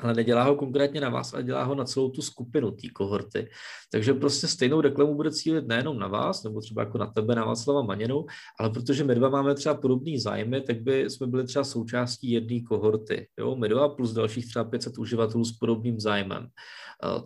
ale 0.00 0.14
nedělá 0.14 0.42
ho 0.42 0.54
konkrétně 0.54 1.00
na 1.00 1.08
vás, 1.08 1.34
ale 1.34 1.42
dělá 1.42 1.64
ho 1.64 1.74
na 1.74 1.84
celou 1.84 2.10
tu 2.10 2.22
skupinu 2.22 2.70
té 2.70 2.88
kohorty. 2.94 3.48
Takže 3.92 4.14
prostě 4.14 4.46
stejnou 4.46 4.80
reklamu 4.80 5.14
bude 5.14 5.30
cílit 5.30 5.66
nejenom 5.66 5.98
na 5.98 6.08
vás, 6.08 6.42
nebo 6.42 6.60
třeba 6.60 6.82
jako 6.82 6.98
na 6.98 7.06
tebe, 7.06 7.34
na 7.34 7.44
Václava 7.44 7.82
Maněnou, 7.82 8.26
ale 8.60 8.70
protože 8.70 9.04
my 9.04 9.14
dva 9.14 9.28
máme 9.28 9.54
třeba 9.54 9.74
podobný 9.74 10.18
zájmy, 10.18 10.60
tak 10.60 10.82
by 10.82 11.10
jsme 11.10 11.26
byli 11.26 11.44
třeba 11.44 11.64
součástí 11.64 12.30
jedné 12.30 12.60
kohorty. 12.60 13.28
Jo? 13.38 13.56
My 13.56 13.68
dva 13.68 13.88
plus 13.88 14.12
dalších 14.12 14.48
třeba 14.48 14.64
500 14.64 14.98
uživatelů 14.98 15.44
s 15.44 15.52
podobným 15.52 16.00
zájmem. 16.00 16.48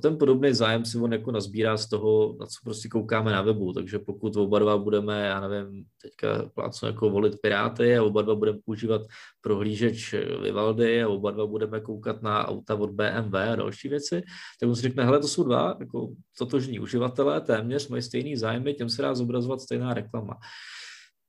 Ten 0.03 0.19
podobný 0.19 0.55
zájem 0.55 0.85
si 0.85 0.99
on 0.99 1.13
jako 1.13 1.33
nazbírá 1.33 1.77
z 1.77 1.89
toho, 1.89 2.37
na 2.41 2.47
co 2.47 2.59
prostě 2.65 2.89
koukáme 2.89 3.33
na 3.33 3.43
webu, 3.43 3.73
takže 3.73 3.99
pokud 3.99 4.37
oba 4.37 4.59
dva 4.59 4.79
budeme, 4.79 5.27
já 5.27 5.49
nevím, 5.49 5.85
teďka 6.03 6.51
plácnu 6.55 6.89
jako 6.89 7.11
volit 7.11 7.41
Piráty 7.43 7.99
a 7.99 8.03
oba 8.03 8.23
dva 8.23 8.35
budeme 8.35 8.59
používat 8.65 9.03
prohlížeč 9.41 10.15
Vivaldy 10.43 11.03
a 11.03 11.09
oba 11.09 11.31
dva 11.31 11.47
budeme 11.47 11.81
koukat 11.81 12.23
na 12.23 12.49
auta 12.61 12.75
od 12.75 12.91
BMW 12.91 13.35
a 13.35 13.57
další 13.57 13.89
věci, 13.89 14.23
tak 14.61 14.69
on 14.69 14.77
si 14.77 14.83
řekne, 14.83 15.05
hele, 15.05 15.21
to 15.21 15.29
jsou 15.29 15.45
dva 15.45 15.77
jako 15.81 16.09
totožní 16.39 16.81
uživatelé, 16.81 17.41
téměř 17.41 17.89
mají 17.89 18.03
stejný 18.03 18.37
zájmy, 18.37 18.75
těm 18.75 18.91
se 18.91 19.03
dá 19.03 19.15
zobrazovat 19.15 19.61
stejná 19.61 19.95
reklama. 19.95 20.35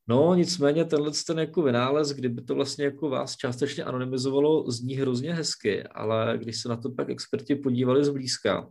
No, 0.08 0.36
nicméně 0.36 0.86
tenhle 0.86 1.12
ten 1.28 1.40
jako 1.40 1.62
vynález, 1.62 2.10
kdyby 2.10 2.42
to 2.42 2.56
vlastně 2.56 2.86
jako 2.86 3.10
vás 3.10 3.36
částečně 3.36 3.84
anonymizovalo, 3.84 4.72
zní 4.72 4.96
hrozně 4.96 5.34
hezky, 5.34 5.84
ale 5.84 6.38
když 6.38 6.62
se 6.62 6.70
na 6.70 6.78
to 6.78 6.92
pak 6.92 7.10
experti 7.10 7.56
podívali 7.56 8.06
zblízka, 8.06 8.70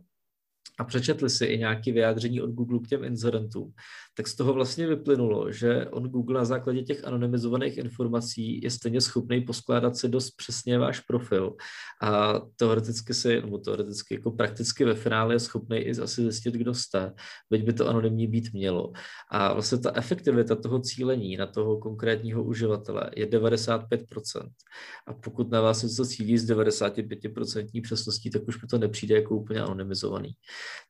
a 0.81 0.83
přečetli 0.83 1.29
si 1.29 1.45
i 1.45 1.57
nějaké 1.57 1.91
vyjádření 1.91 2.41
od 2.41 2.49
Google 2.49 2.79
k 2.79 2.87
těm 2.87 3.03
incidentům, 3.03 3.73
tak 4.13 4.27
z 4.27 4.35
toho 4.35 4.53
vlastně 4.53 4.87
vyplynulo, 4.87 5.51
že 5.51 5.85
on 5.85 6.03
Google 6.03 6.39
na 6.39 6.45
základě 6.45 6.81
těch 6.81 7.07
anonymizovaných 7.07 7.77
informací 7.77 8.61
je 8.63 8.71
stejně 8.71 9.01
schopný 9.01 9.41
poskládat 9.41 9.97
si 9.97 10.09
dost 10.09 10.31
přesně 10.31 10.79
váš 10.79 10.99
profil 10.99 11.55
a 12.01 12.41
teoreticky 12.55 13.13
si, 13.13 13.41
nebo 13.41 13.57
teoreticky 13.57 14.15
jako 14.15 14.31
prakticky 14.31 14.85
ve 14.85 14.93
finále 14.93 15.35
je 15.35 15.39
schopný 15.39 15.77
i 15.77 15.91
asi 15.91 16.21
zjistit, 16.21 16.53
kdo 16.53 16.73
jste, 16.73 17.13
byť 17.49 17.63
by 17.63 17.73
to 17.73 17.87
anonymní 17.87 18.27
být 18.27 18.53
mělo. 18.53 18.91
A 19.31 19.53
vlastně 19.53 19.77
ta 19.77 19.91
efektivita 19.95 20.55
toho 20.55 20.79
cílení 20.79 21.37
na 21.37 21.47
toho 21.47 21.77
konkrétního 21.77 22.43
uživatele 22.43 23.11
je 23.15 23.25
95%. 23.25 23.85
A 25.07 25.13
pokud 25.13 25.51
na 25.51 25.61
vás 25.61 25.83
něco 25.83 26.05
cílí 26.05 26.37
s 26.37 26.51
95% 26.51 27.81
přesností, 27.81 28.29
tak 28.29 28.47
už 28.47 28.61
mi 28.61 28.67
to 28.67 28.77
nepřijde 28.77 29.15
jako 29.15 29.35
úplně 29.35 29.61
anonymizovaný. 29.61 30.31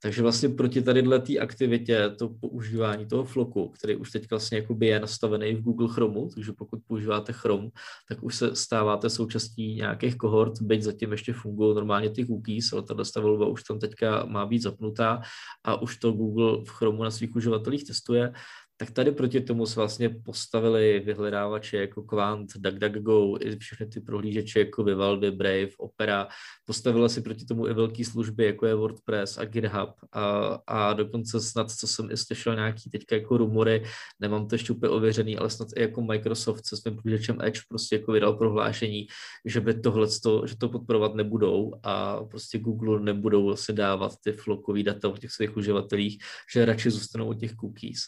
Takže 0.02 0.22
vlastně 0.22 0.50
proti 0.50 0.82
tady 0.82 1.02
té 1.20 1.38
aktivitě, 1.38 2.10
to 2.20 2.30
používání 2.30 3.06
toho 3.06 3.24
floku, 3.24 3.70
který 3.70 3.96
už 3.96 4.12
teď 4.12 4.30
vlastně 4.30 4.65
je 4.82 5.00
nastavený 5.00 5.56
v 5.56 5.62
Google 5.62 5.88
Chromu, 5.94 6.30
takže 6.36 6.52
pokud 6.58 6.80
používáte 6.88 7.34
Chrome, 7.34 7.70
tak 8.10 8.24
už 8.24 8.36
se 8.36 8.56
stáváte 8.56 9.10
součástí 9.10 9.76
nějakých 9.76 10.15
kohort, 10.15 10.62
byť 10.62 10.82
zatím 10.82 11.12
ještě 11.12 11.34
fungují 11.34 11.76
normálně 11.76 12.10
ty 12.10 12.26
cookies, 12.26 12.74
ale 12.74 12.82
tato 12.82 13.22
volba 13.22 13.48
už 13.48 13.63
tam 13.63 13.80
teďka 13.80 14.26
má 14.26 14.46
být 14.46 14.62
zapnutá 14.62 15.22
a 15.63 15.82
už 15.82 15.98
to 15.98 16.12
Google 16.12 16.65
v 16.65 16.70
Chromu 16.70 17.04
na 17.04 17.12
svých 17.12 17.36
uživatelích 17.36 17.84
testuje, 17.88 18.34
tak 18.82 18.91
tady 18.91 19.12
proti 19.12 19.41
tomu 19.41 19.65
se 19.65 19.76
vlastně 19.76 20.10
postavili 20.10 21.00
vyhledávače 21.06 21.78
jako 21.78 22.04
Quant, 22.04 22.50
DuckDuckGo, 22.58 23.38
i 23.39 23.58
všechny 23.58 23.86
ty 23.86 24.00
prohlížeče 24.00 24.60
jako 24.60 24.84
Vivaldi, 24.84 25.32
Brave, 25.32 25.67
Opera. 25.78 26.28
Postavila 26.65 27.10
si 27.10 27.22
proti 27.22 27.46
tomu 27.46 27.67
i 27.67 27.74
velké 27.74 28.06
služby, 28.06 28.46
jako 28.46 28.65
je 28.65 28.76
WordPress 28.76 29.38
a 29.38 29.46
GitHub. 29.46 29.89
A, 30.12 30.58
a 30.67 30.94
dokonce 30.94 31.41
snad, 31.41 31.72
co 31.72 31.88
jsem 31.88 32.12
i 32.12 32.17
slyšel 32.17 32.56
nějaký 32.56 32.89
teďka 32.89 33.15
jako 33.15 33.38
rumory, 33.38 33.84
nemám 34.20 34.48
to 34.48 34.56
ještě 34.56 34.74
úplně 34.74 34.89
ověřený, 34.89 35.38
ale 35.38 35.50
snad 35.50 35.67
i 35.76 35.82
jako 35.82 36.02
Microsoft 36.02 36.65
se 36.65 36.78
svým 36.78 36.96
prohlížečem 36.96 37.38
Edge 37.41 37.62
prostě 37.70 37.96
jako 37.96 38.12
vydal 38.12 38.34
prohlášení, 38.34 39.08
že 39.46 39.62
by 39.62 39.82
tohle, 39.82 40.08
že 40.46 40.58
to 40.58 40.70
podporovat 40.70 41.15
nebudou 41.15 41.74
a 41.84 42.24
prostě 42.24 42.60
Google 42.60 43.00
nebudou 43.00 43.46
vlastně 43.46 43.76
dávat 43.76 44.12
ty 44.24 44.32
flokový 44.32 44.84
data 44.84 45.10
o 45.10 45.17
těch 45.17 45.32
svých 45.32 45.58
uživatelích, 45.58 46.24
že 46.54 46.65
radši 46.65 46.89
zůstanou 46.89 47.28
od 47.28 47.39
těch 47.39 47.56
cookies. 47.56 48.00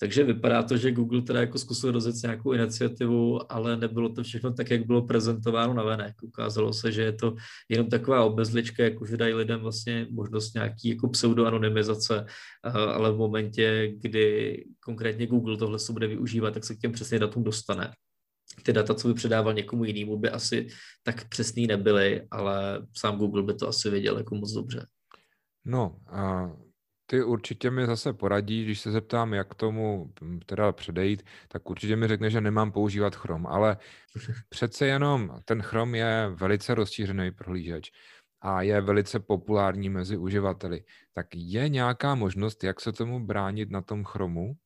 Takže 0.00 0.19
vypadá 0.24 0.62
to, 0.62 0.76
že 0.76 0.92
Google 0.92 1.22
teda 1.22 1.40
jako 1.40 1.58
zkusil 1.58 1.90
rozjet 1.90 2.16
nějakou 2.22 2.52
iniciativu, 2.52 3.52
ale 3.52 3.76
nebylo 3.76 4.08
to 4.08 4.22
všechno 4.22 4.52
tak, 4.52 4.70
jak 4.70 4.86
bylo 4.86 5.02
prezentováno 5.02 5.74
na 5.74 5.82
venek. 5.82 6.14
Ukázalo 6.22 6.72
se, 6.72 6.92
že 6.92 7.02
je 7.02 7.12
to 7.12 7.34
jenom 7.68 7.86
taková 7.86 8.24
obezlička, 8.24 8.82
jako 8.82 9.06
že 9.06 9.16
dají 9.16 9.34
lidem 9.34 9.60
vlastně 9.60 10.06
možnost 10.10 10.54
nějaký 10.54 10.88
jako 10.88 11.08
pseudoanonymizace, 11.08 12.26
ale 12.94 13.12
v 13.12 13.16
momentě, 13.16 13.92
kdy 13.96 14.64
konkrétně 14.80 15.26
Google 15.26 15.56
tohle 15.56 15.78
se 15.78 15.92
bude 15.92 16.06
využívat, 16.06 16.54
tak 16.54 16.64
se 16.64 16.74
k 16.74 16.78
těm 16.78 16.92
přesně 16.92 17.18
datům 17.18 17.44
dostane 17.44 17.92
ty 18.62 18.72
data, 18.72 18.94
co 18.94 19.08
by 19.08 19.14
předával 19.14 19.54
někomu 19.54 19.84
jinému, 19.84 20.18
by 20.18 20.30
asi 20.30 20.66
tak 21.02 21.28
přesný 21.28 21.66
nebyly, 21.66 22.26
ale 22.30 22.86
sám 22.96 23.18
Google 23.18 23.42
by 23.42 23.54
to 23.54 23.68
asi 23.68 23.90
věděl 23.90 24.18
jako 24.18 24.34
moc 24.34 24.52
dobře. 24.52 24.86
No, 25.64 25.96
a 26.06 26.52
ty 27.10 27.24
určitě 27.24 27.70
mi 27.70 27.86
zase 27.86 28.12
poradí, 28.12 28.64
když 28.64 28.80
se 28.80 28.90
zeptám, 28.90 29.34
jak 29.34 29.54
tomu 29.54 30.12
hm, 30.22 30.40
teda 30.46 30.72
předejít, 30.72 31.22
tak 31.48 31.70
určitě 31.70 31.96
mi 31.96 32.08
řekne, 32.08 32.30
že 32.30 32.40
nemám 32.40 32.72
používat 32.72 33.16
Chrome, 33.16 33.48
ale 33.48 33.76
přece 34.48 34.86
jenom 34.86 35.40
ten 35.44 35.62
Chrome 35.62 35.98
je 35.98 36.28
velice 36.34 36.74
rozšířený 36.74 37.30
prohlížeč 37.30 37.92
a 38.40 38.62
je 38.62 38.80
velice 38.80 39.20
populární 39.20 39.88
mezi 39.88 40.16
uživateli. 40.16 40.84
Tak 41.12 41.26
je 41.34 41.68
nějaká 41.68 42.14
možnost, 42.14 42.64
jak 42.64 42.80
se 42.80 42.92
tomu 42.92 43.26
bránit 43.26 43.70
na 43.70 43.82
tom 43.82 44.04
Chromu? 44.04 44.56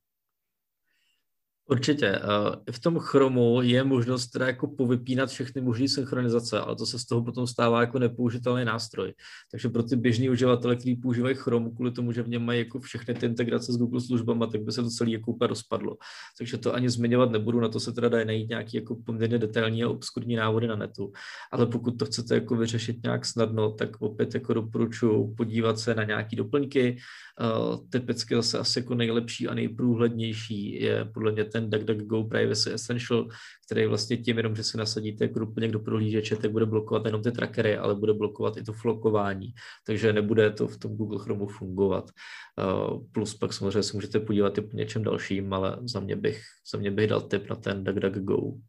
Určitě. 1.69 2.07
Eh, 2.07 2.71
v 2.71 2.79
tom 2.79 2.99
Chromu 2.99 3.61
je 3.61 3.83
možnost 3.83 4.27
teda 4.27 4.47
jako 4.47 4.67
povypínat 4.67 5.29
všechny 5.29 5.61
možné 5.61 5.87
synchronizace, 5.87 6.59
ale 6.59 6.75
to 6.75 6.85
se 6.85 6.99
z 6.99 7.05
toho 7.05 7.23
potom 7.23 7.47
stává 7.47 7.81
jako 7.81 7.99
nepoužitelný 7.99 8.65
nástroj. 8.65 9.13
Takže 9.51 9.69
pro 9.69 9.83
ty 9.83 9.95
běžní 9.95 10.29
uživatele, 10.29 10.75
kteří 10.75 10.95
používají 10.95 11.35
Chrome, 11.35 11.69
kvůli 11.69 11.91
tomu, 11.91 12.11
že 12.11 12.23
v 12.23 12.29
něm 12.29 12.45
mají 12.45 12.59
jako 12.59 12.79
všechny 12.79 13.13
ty 13.13 13.25
integrace 13.25 13.73
s 13.73 13.77
Google 13.77 14.01
službama, 14.01 14.47
tak 14.47 14.61
by 14.61 14.71
se 14.71 14.83
to 14.83 14.89
celé 14.89 15.11
jako 15.11 15.31
úplně 15.31 15.47
rozpadlo. 15.47 15.97
Takže 16.37 16.57
to 16.57 16.73
ani 16.73 16.89
zmiňovat 16.89 17.31
nebudu, 17.31 17.59
na 17.59 17.69
to 17.69 17.79
se 17.79 17.93
teda 17.93 18.09
dají 18.09 18.25
najít 18.25 18.49
nějaký 18.49 18.77
jako 18.77 18.95
poměrně 19.05 19.37
detailní 19.37 19.83
a 19.83 19.89
obskurní 19.89 20.35
návody 20.35 20.67
na 20.67 20.75
netu. 20.75 21.11
Ale 21.51 21.65
pokud 21.65 21.91
to 21.91 22.05
chcete 22.05 22.35
jako 22.35 22.55
vyřešit 22.55 23.03
nějak 23.03 23.25
snadno, 23.25 23.71
tak 23.71 24.01
opět 24.01 24.33
jako 24.33 24.53
doporučuji 24.53 25.33
podívat 25.37 25.79
se 25.79 25.95
na 25.95 26.03
nějaké 26.03 26.35
doplňky. 26.35 26.97
Uh, 27.41 27.89
typicky 27.89 28.35
zase 28.35 28.59
asi 28.59 28.79
jako 28.79 28.95
nejlepší 28.95 29.47
a 29.47 29.53
nejprůhlednější 29.53 30.81
je 30.81 31.05
podle 31.05 31.31
mě 31.31 31.43
ten 31.55 31.69
DuckDuckGo 31.69 32.23
Privacy 32.23 32.73
Essential, 32.73 33.27
který 33.65 33.85
vlastně 33.85 34.17
tím 34.17 34.37
jenom, 34.37 34.55
že 34.55 34.63
si 34.63 34.77
nasadíte 34.77 35.23
jako 35.23 35.39
doplněk 35.39 35.71
do 35.71 35.79
prohlížeče, 35.79 36.35
tak 36.35 36.51
bude 36.51 36.65
blokovat 36.65 37.05
jenom 37.05 37.23
ty 37.23 37.31
trackery, 37.31 37.77
ale 37.77 37.95
bude 37.95 38.13
blokovat 38.13 38.57
i 38.57 38.63
to 38.63 38.73
flokování, 38.73 39.53
takže 39.87 40.13
nebude 40.13 40.51
to 40.51 40.67
v 40.67 40.77
tom 40.77 40.95
Google 40.95 41.19
Chromeu 41.23 41.47
fungovat. 41.47 42.11
Uh, 42.59 43.07
plus 43.11 43.35
pak 43.35 43.53
samozřejmě 43.53 43.83
si 43.83 43.97
můžete 43.97 44.19
podívat 44.19 44.57
i 44.57 44.61
po 44.61 44.77
něčem 44.77 45.03
dalším, 45.03 45.53
ale 45.53 45.77
za 45.83 45.99
mě 45.99 46.15
bych, 46.15 46.41
za 46.71 46.77
mě 46.77 46.91
bych 46.91 47.07
dal 47.09 47.21
tip 47.21 47.49
na 47.49 47.55
ten 47.55 47.83
DuckDuckGo. 47.83 48.59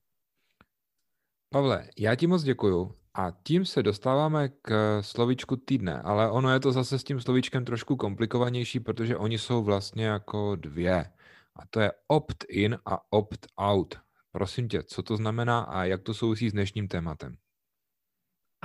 Pavle, 1.51 1.91
já 1.99 2.15
ti 2.15 2.27
moc 2.27 2.43
děkuju. 2.43 2.95
A 3.19 3.33
tím 3.43 3.65
se 3.65 3.83
dostáváme 3.83 4.49
k 4.63 5.01
slovíčku 5.01 5.57
týdne, 5.57 6.03
ale 6.05 6.31
ono 6.31 6.53
je 6.53 6.61
to 6.61 6.73
zase 6.73 6.99
s 6.99 7.05
tím 7.05 7.21
slovíčkem 7.21 7.65
trošku 7.65 7.97
komplikovanější, 7.97 8.81
protože 8.81 9.17
oni 9.17 9.39
jsou 9.39 9.65
vlastně 9.65 10.05
jako 10.05 10.57
dvě. 10.57 11.16
A 11.57 11.67
to 11.71 11.81
je 11.81 11.93
opt-in 12.09 12.79
a 12.87 13.13
opt-out. 13.13 13.95
Prosím 14.33 14.69
tě, 14.69 14.83
co 14.83 15.03
to 15.03 15.17
znamená 15.17 15.61
a 15.61 15.85
jak 15.85 16.03
to 16.03 16.15
souvisí 16.15 16.51
s 16.51 16.53
dnešním 16.53 16.89
tématem? 16.89 17.37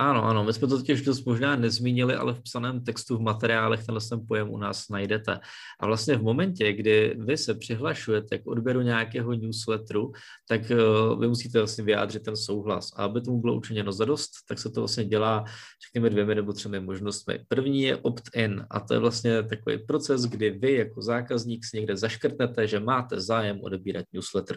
Ano, 0.02 0.24
ano, 0.24 0.44
my 0.44 0.52
jsme 0.52 0.68
to 0.68 0.78
totiž 0.78 1.02
dost 1.02 1.24
možná 1.24 1.56
nezmínili, 1.56 2.14
ale 2.14 2.34
v 2.34 2.42
psaném 2.42 2.84
textu 2.84 3.16
v 3.16 3.20
materiálech 3.20 3.86
tenhle 3.86 4.00
ten 4.08 4.20
pojem 4.28 4.50
u 4.50 4.58
nás 4.58 4.88
najdete. 4.88 5.40
A 5.80 5.86
vlastně 5.86 6.16
v 6.16 6.22
momentě, 6.22 6.72
kdy 6.72 7.16
vy 7.18 7.36
se 7.36 7.54
přihlašujete 7.54 8.38
k 8.38 8.46
odběru 8.46 8.80
nějakého 8.80 9.32
newsletteru, 9.32 10.12
tak 10.48 10.60
uh, 10.70 11.20
vy 11.20 11.28
musíte 11.28 11.58
vlastně 11.58 11.84
vyjádřit 11.84 12.22
ten 12.22 12.36
souhlas. 12.36 12.90
A 12.96 13.04
aby 13.04 13.20
tomu 13.20 13.40
bylo 13.40 13.54
učiněno 13.54 13.92
zadost, 13.92 14.30
tak 14.48 14.58
se 14.58 14.70
to 14.70 14.80
vlastně 14.80 15.04
dělá, 15.04 15.44
řekněme, 15.86 16.10
dvěmi 16.10 16.34
nebo 16.34 16.52
třemi 16.52 16.80
možnostmi. 16.80 17.38
První 17.48 17.82
je 17.82 17.96
opt-in 17.96 18.66
a 18.70 18.80
to 18.80 18.94
je 18.94 19.00
vlastně 19.00 19.42
takový 19.42 19.78
proces, 19.78 20.22
kdy 20.22 20.50
vy 20.50 20.72
jako 20.72 21.02
zákazník 21.02 21.64
si 21.64 21.76
někde 21.76 21.96
zaškrtnete, 21.96 22.66
že 22.66 22.80
máte 22.80 23.20
zájem 23.20 23.60
odebírat 23.62 24.06
newsletter. 24.12 24.56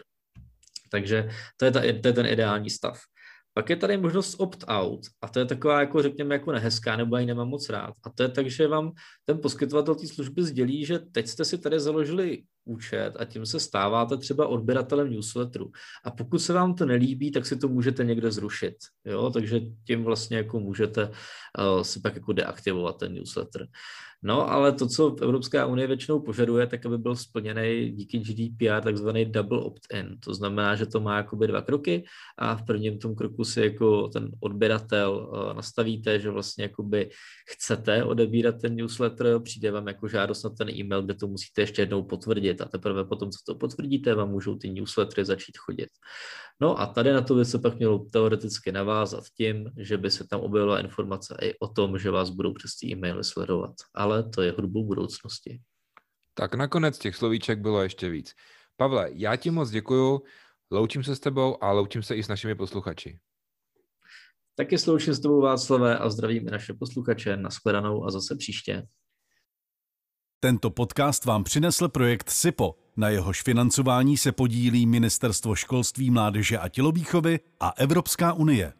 Takže 0.90 1.28
to 1.56 1.64
je, 1.64 1.70
ta, 1.70 1.80
to 1.80 2.08
je 2.08 2.12
ten 2.12 2.26
ideální 2.26 2.70
stav. 2.70 2.98
Pak 3.56 3.70
je 3.70 3.76
tady 3.76 3.96
možnost 3.96 4.34
opt-out 4.40 5.00
a 5.22 5.28
to 5.28 5.38
je 5.38 5.44
taková, 5.44 5.80
jako 5.80 6.02
řekněme, 6.02 6.34
jako 6.34 6.52
nehezká, 6.52 6.96
nebo 6.96 7.16
ji 7.16 7.26
nemám 7.26 7.48
moc 7.48 7.68
rád. 7.68 7.94
A 8.04 8.10
to 8.10 8.22
je 8.22 8.28
tak, 8.28 8.50
že 8.50 8.68
vám 8.68 8.92
ten 9.24 9.38
poskytovatel 9.38 9.94
té 9.94 10.06
služby 10.06 10.44
sdělí, 10.44 10.84
že 10.84 10.98
teď 10.98 11.26
jste 11.26 11.44
si 11.44 11.58
tady 11.58 11.80
založili 11.80 12.42
účet 12.66 13.12
a 13.18 13.24
tím 13.24 13.46
se 13.46 13.60
stáváte 13.60 14.16
třeba 14.16 14.46
odběratelem 14.46 15.10
newsletteru. 15.10 15.70
A 16.04 16.10
pokud 16.10 16.38
se 16.38 16.52
vám 16.52 16.74
to 16.74 16.86
nelíbí, 16.86 17.30
tak 17.30 17.46
si 17.46 17.56
to 17.56 17.68
můžete 17.68 18.04
někde 18.04 18.30
zrušit. 18.30 18.76
Jo? 19.04 19.30
Takže 19.30 19.60
tím 19.86 20.04
vlastně 20.04 20.36
jako 20.36 20.60
můžete 20.60 21.04
uh, 21.06 21.82
si 21.82 22.00
pak 22.00 22.14
jako 22.14 22.32
deaktivovat 22.32 22.98
ten 22.98 23.14
newsletter. 23.14 23.66
No, 24.22 24.50
ale 24.50 24.72
to, 24.72 24.88
co 24.88 25.16
Evropská 25.22 25.66
unie 25.66 25.86
většinou 25.86 26.20
požaduje, 26.20 26.66
tak 26.66 26.86
aby 26.86 26.98
byl 26.98 27.16
splněný 27.16 27.90
díky 27.90 28.18
GDPR 28.18 28.80
takzvaný 28.82 29.24
double 29.24 29.60
opt-in. 29.60 30.18
To 30.20 30.34
znamená, 30.34 30.74
že 30.74 30.86
to 30.86 31.00
má 31.00 31.16
jakoby 31.16 31.46
dva 31.46 31.62
kroky 31.62 32.04
a 32.38 32.56
v 32.56 32.62
prvním 32.62 32.98
tom 32.98 33.14
kroku 33.14 33.44
si 33.44 33.60
jako 33.60 34.08
ten 34.08 34.30
odběratel 34.40 35.28
uh, 35.32 35.54
nastavíte, 35.54 36.20
že 36.20 36.30
vlastně 36.30 36.64
jakoby 36.64 37.10
chcete 37.48 38.04
odebírat 38.04 38.60
ten 38.60 38.76
newsletter, 38.76 39.40
přijde 39.40 39.70
vám 39.70 39.86
jako 39.86 40.08
žádost 40.08 40.42
na 40.42 40.50
ten 40.50 40.70
e-mail, 40.70 41.02
kde 41.02 41.14
to 41.14 41.26
musíte 41.26 41.62
ještě 41.62 41.82
jednou 41.82 42.02
potvrdit 42.56 42.60
a 42.60 42.78
teprve 42.78 43.04
potom, 43.04 43.30
co 43.30 43.38
to 43.46 43.54
potvrdíte, 43.54 44.14
vám 44.14 44.30
můžou 44.30 44.56
ty 44.56 44.70
newslettery 44.70 45.24
začít 45.24 45.58
chodit. 45.58 45.88
No 46.60 46.80
a 46.80 46.86
tady 46.86 47.12
na 47.12 47.20
to 47.20 47.34
by 47.34 47.44
se 47.44 47.58
pak 47.58 47.78
mělo 47.78 47.98
teoreticky 47.98 48.72
navázat 48.72 49.24
tím, 49.36 49.70
že 49.76 49.98
by 49.98 50.10
se 50.10 50.26
tam 50.28 50.40
objevila 50.40 50.80
informace 50.80 51.36
i 51.42 51.54
o 51.58 51.68
tom, 51.68 51.98
že 51.98 52.10
vás 52.10 52.30
budou 52.30 52.54
přes 52.54 52.76
ty 52.76 52.86
e-maily 52.86 53.24
sledovat. 53.24 53.74
Ale 53.94 54.30
to 54.30 54.42
je 54.42 54.52
hudbou 54.52 54.84
budoucnosti. 54.84 55.60
Tak 56.34 56.54
nakonec 56.54 56.98
těch 56.98 57.16
slovíček 57.16 57.58
bylo 57.58 57.82
ještě 57.82 58.08
víc. 58.08 58.32
Pavle, 58.76 59.08
já 59.12 59.36
ti 59.36 59.50
moc 59.50 59.70
děkuju, 59.70 60.22
loučím 60.70 61.04
se 61.04 61.16
s 61.16 61.20
tebou 61.20 61.64
a 61.64 61.72
loučím 61.72 62.02
se 62.02 62.16
i 62.16 62.22
s 62.22 62.28
našimi 62.28 62.54
posluchači. 62.54 63.18
Taky 64.54 64.78
sloučím 64.78 65.14
s 65.14 65.20
tebou 65.20 65.40
Václavé 65.40 65.98
a 65.98 66.10
zdravím 66.10 66.48
i 66.48 66.50
naše 66.50 66.74
posluchače. 66.74 67.36
Naschledanou 67.36 68.04
a 68.04 68.10
zase 68.10 68.36
příště. 68.36 68.82
Tento 70.40 70.70
podcast 70.70 71.24
vám 71.24 71.44
přinesl 71.44 71.88
projekt 71.88 72.30
SIPO. 72.30 72.74
Na 72.96 73.08
jehož 73.08 73.42
financování 73.42 74.16
se 74.16 74.32
podílí 74.32 74.86
Ministerstvo 74.86 75.54
školství, 75.54 76.10
mládeže 76.10 76.58
a 76.58 76.68
tělovýchovy 76.68 77.40
a 77.60 77.72
Evropská 77.76 78.32
unie. 78.32 78.72